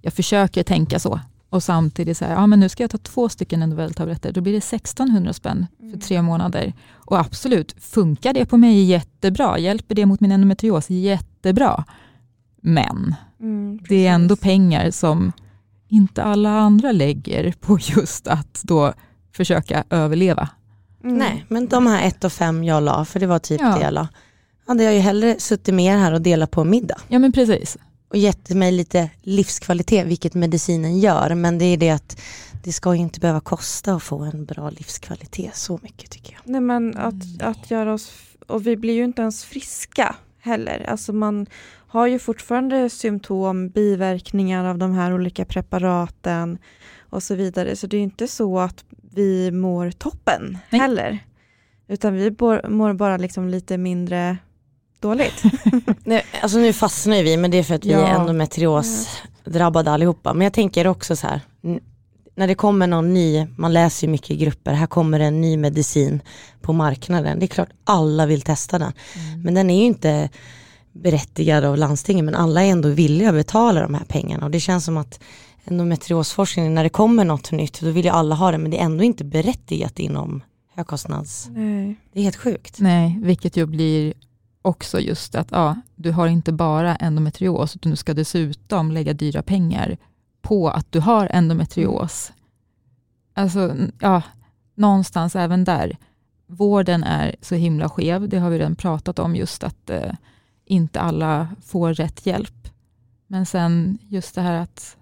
[0.00, 1.20] jag försöker tänka så
[1.52, 4.52] och samtidigt så här, ja men nu ska jag ta två stycken Endovel-tabletter, då blir
[4.52, 6.00] det 1600 spänn för mm.
[6.00, 6.72] tre månader.
[6.92, 11.84] Och absolut, funkar det på mig jättebra, hjälper det mot min endometrios jättebra.
[12.62, 15.32] Men mm, det är ändå pengar som
[15.88, 18.92] inte alla andra lägger på just att då
[19.32, 20.48] försöka överleva.
[21.04, 21.18] Mm.
[21.18, 23.74] Nej, men de här ett och fem jag la, för det var typ ja.
[23.76, 24.08] det jag la,
[24.66, 27.00] hade jag ju hellre suttit mer här och delat på middag.
[27.08, 27.76] Ja men precis.
[28.08, 32.20] Och gett mig lite livskvalitet, vilket medicinen gör, men det är det att
[32.64, 36.40] det ska ju inte behöva kosta att få en bra livskvalitet så mycket tycker jag.
[36.44, 38.12] Nej men att, att göra oss,
[38.46, 40.86] och vi blir ju inte ens friska heller.
[40.88, 41.46] Alltså man
[41.86, 46.58] har ju fortfarande symptom, biverkningar av de här olika preparaten
[47.00, 47.76] och så vidare.
[47.76, 48.84] Så det är inte så att
[49.14, 50.80] vi mår toppen Nej.
[50.80, 51.18] heller.
[51.88, 54.36] Utan vi mår, mår bara liksom lite mindre
[55.00, 55.42] dåligt.
[56.04, 58.06] Nej, alltså nu fastnar vi men det är för att vi ja.
[58.06, 59.08] är endometrios
[59.44, 60.34] drabbade allihopa.
[60.34, 61.40] Men jag tänker också så här,
[62.34, 65.56] när det kommer någon ny, man läser ju mycket i grupper, här kommer en ny
[65.56, 66.22] medicin
[66.60, 67.38] på marknaden.
[67.38, 68.92] Det är klart alla vill testa den.
[69.14, 69.42] Mm.
[69.42, 70.30] Men den är ju inte
[70.92, 74.60] berättigad av landstingen men alla är ändå villiga att betala de här pengarna och det
[74.60, 75.20] känns som att
[75.64, 78.84] endometriosforskningen, när det kommer något nytt, då vill ju alla ha det, men det är
[78.84, 80.42] ändå inte berättigat inom
[80.74, 81.48] högkostnads...
[81.50, 81.96] Nej.
[82.12, 82.80] Det är helt sjukt.
[82.80, 84.14] Nej, vilket ju blir
[84.62, 89.42] också just att ja, du har inte bara endometrios, utan du ska dessutom lägga dyra
[89.42, 89.96] pengar
[90.42, 92.32] på att du har endometrios.
[93.34, 94.22] Alltså, ja,
[94.74, 95.96] någonstans även där.
[96.46, 100.12] Vården är så himla skev, det har vi redan pratat om, just att eh,
[100.64, 102.68] inte alla får rätt hjälp.
[103.26, 104.96] Men sen just det här att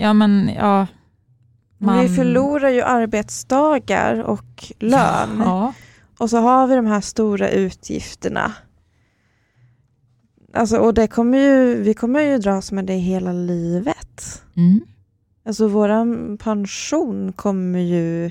[0.00, 0.86] Ja, men ja.
[1.78, 2.00] Man...
[2.00, 5.42] Vi förlorar ju arbetsdagar och lön.
[5.44, 5.74] Ja.
[6.18, 8.52] Och så har vi de här stora utgifterna.
[10.52, 14.42] Alltså, och det kommer ju, vi kommer ju dras med det hela livet.
[14.56, 14.80] Mm.
[15.44, 18.30] Alltså vår pension kommer ju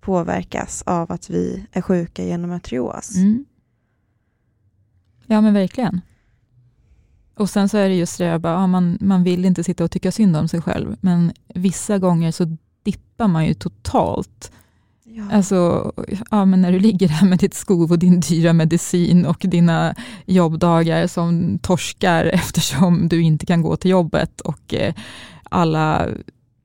[0.00, 3.16] påverkas av att vi är sjuka i endometrios.
[3.16, 3.44] Mm.
[5.26, 6.00] Ja men verkligen.
[7.40, 9.90] Och sen så är det just det, bara, ja, man, man vill inte sitta och
[9.90, 14.52] tycka synd om sig själv, men vissa gånger så dippar man ju totalt.
[15.04, 15.24] Ja.
[15.32, 15.92] Alltså,
[16.30, 19.94] ja, men när du ligger där med ditt skov och din dyra medicin och dina
[20.26, 24.94] jobbdagar som torskar eftersom du inte kan gå till jobbet och eh,
[25.42, 26.08] alla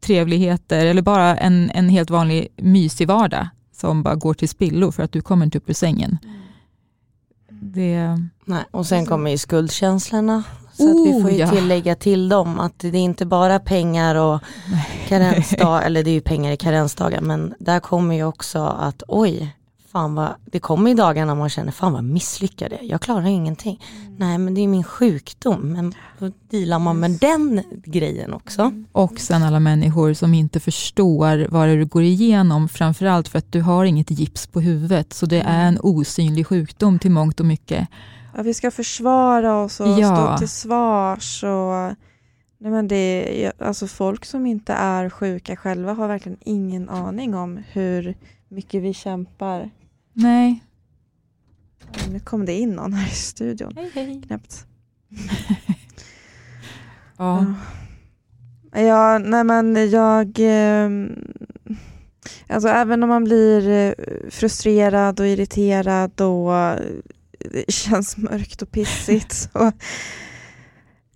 [0.05, 5.03] trevligheter eller bara en, en helt vanlig mysig vardag som bara går till spillo för
[5.03, 6.17] att du kommer inte upp ur sängen.
[7.49, 10.43] Det, Nej, och sen kommer ju skuldkänslorna.
[10.77, 11.51] Så att vi Oh, får ju ja.
[11.51, 14.39] tillägga till dem att det är inte bara pengar och
[15.07, 19.55] karensdag, eller det är ju pengar i karensdagar, men där kommer ju också att oj,
[19.91, 23.25] fan vad, det kommer ju dagar när man känner fan vad misslyckad jag jag klarar
[23.25, 23.81] ingenting.
[24.17, 28.71] Nej men det är min sjukdom, men då dealar man med den grejen också.
[28.91, 33.51] och sen alla människor som inte förstår vad det du går igenom, framförallt för att
[33.51, 37.45] du har inget gips på huvudet, så det är en osynlig sjukdom till mångt och
[37.45, 37.87] mycket.
[38.35, 40.15] Ja, vi ska försvara oss och Ja.
[40.15, 41.43] stå till svars.
[41.43, 41.95] Och,
[42.57, 47.35] nej men det, är- alltså folk som inte är sjuka själva har verkligen ingen aning
[47.35, 48.15] om hur
[48.49, 49.69] mycket vi kämpar.
[50.13, 50.63] Nej.
[52.11, 53.73] Nu kom det in någon här i studion.
[53.75, 54.21] Hej, hej.
[54.27, 54.65] Knäppt.
[57.17, 57.45] Ja.
[58.71, 60.31] Ja, nej men jag...
[60.39, 61.15] ehm,
[62.49, 63.93] Alltså även om man blir eh,
[64.29, 66.53] frustrerad och irriterad och
[67.51, 69.71] det känns mörkt och pissigt så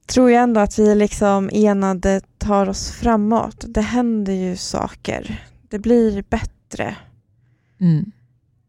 [0.06, 3.66] tror jag ändå att vi liksom enade tar oss framåt.
[3.68, 5.46] Det händer ju saker.
[5.70, 6.96] Det blir bättre.
[7.82, 8.12] Mm.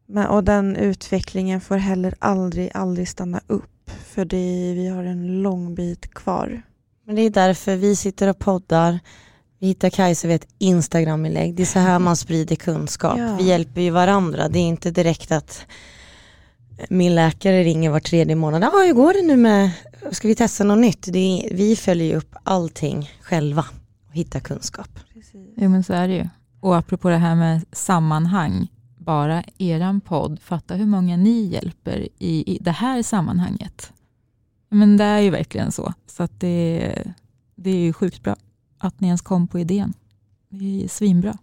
[0.07, 3.91] Men, och den utvecklingen får heller aldrig, aldrig stanna upp.
[4.07, 6.63] För det, vi har en lång bit kvar.
[7.07, 9.01] Men det är därför vi sitter och poddar,
[9.59, 13.19] vi hittar Kajsa vid ett Instagram-inlägg, det är så här man sprider kunskap.
[13.19, 13.37] Ja.
[13.37, 15.67] Vi hjälper ju varandra, det är inte direkt att
[16.91, 19.71] min läkare ringer var tredje månad, ja hur går det nu med,
[20.11, 21.09] ska vi testa något nytt?
[21.13, 23.65] Det är, vi följer ju upp allting själva
[24.09, 24.89] och hittar kunskap.
[25.57, 26.29] Jo men så är det ju.
[26.61, 32.55] Och apropå det här med sammanhang, bara eran podd, fatta hur många ni hjälper i,
[32.55, 33.93] i det här sammanhanget.
[34.69, 35.95] Men det är ju verkligen så.
[36.07, 36.95] Så att det,
[37.55, 38.37] det är ju sjukt bra
[38.79, 39.93] att ni ens kom på idén.
[40.49, 41.39] Det är svinbra.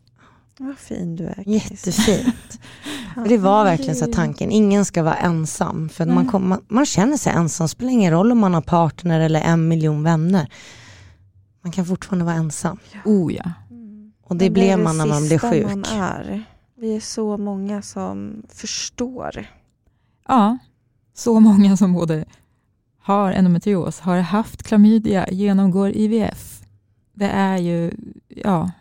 [0.59, 1.43] Vad fin du är.
[1.43, 1.51] Kajsa.
[1.73, 2.59] Jättefint.
[3.27, 5.89] Det var verkligen så tanken, ingen ska vara ensam.
[5.89, 9.19] För man, kom, man, man känner sig ensam, spelar ingen roll om man har partner
[9.19, 10.51] eller en miljon vänner.
[11.61, 12.79] Man kan fortfarande vara ensam.
[13.05, 13.51] Oh ja.
[13.71, 14.11] Mm.
[14.23, 15.65] Och det Men blev man när man blev sjuk.
[15.65, 16.43] Man är.
[16.75, 19.47] Vi är så många som förstår.
[20.27, 20.57] Ja,
[21.13, 22.25] så många som både
[23.01, 26.61] har endometrios, har haft klamydia, genomgår IVF.
[27.13, 27.91] Det är ju,
[28.27, 28.71] ja,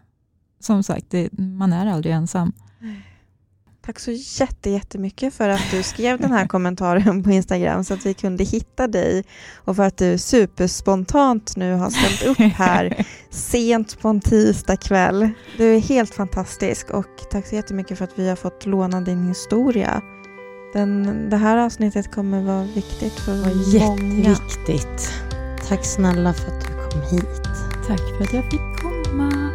[0.67, 2.53] som sagt, det, man är aldrig ensam.
[3.87, 8.07] Tack så jätte, jättemycket för att du skrev den här kommentaren på Instagram så att
[8.07, 9.25] vi kunde hitta dig
[9.57, 15.31] och för att du superspontant nu har ställt upp här sent på en tisdag kväll.
[15.57, 19.29] Du är helt fantastisk och tack så jättemycket för att vi har fått låna din
[19.29, 20.03] historia.
[20.73, 24.31] Den, det här avsnittet kommer vara viktigt för många.
[24.31, 25.13] jätteviktigt.
[25.69, 27.43] Tack snälla för att du kom hit.
[27.87, 29.46] Tack för att jag fick komma.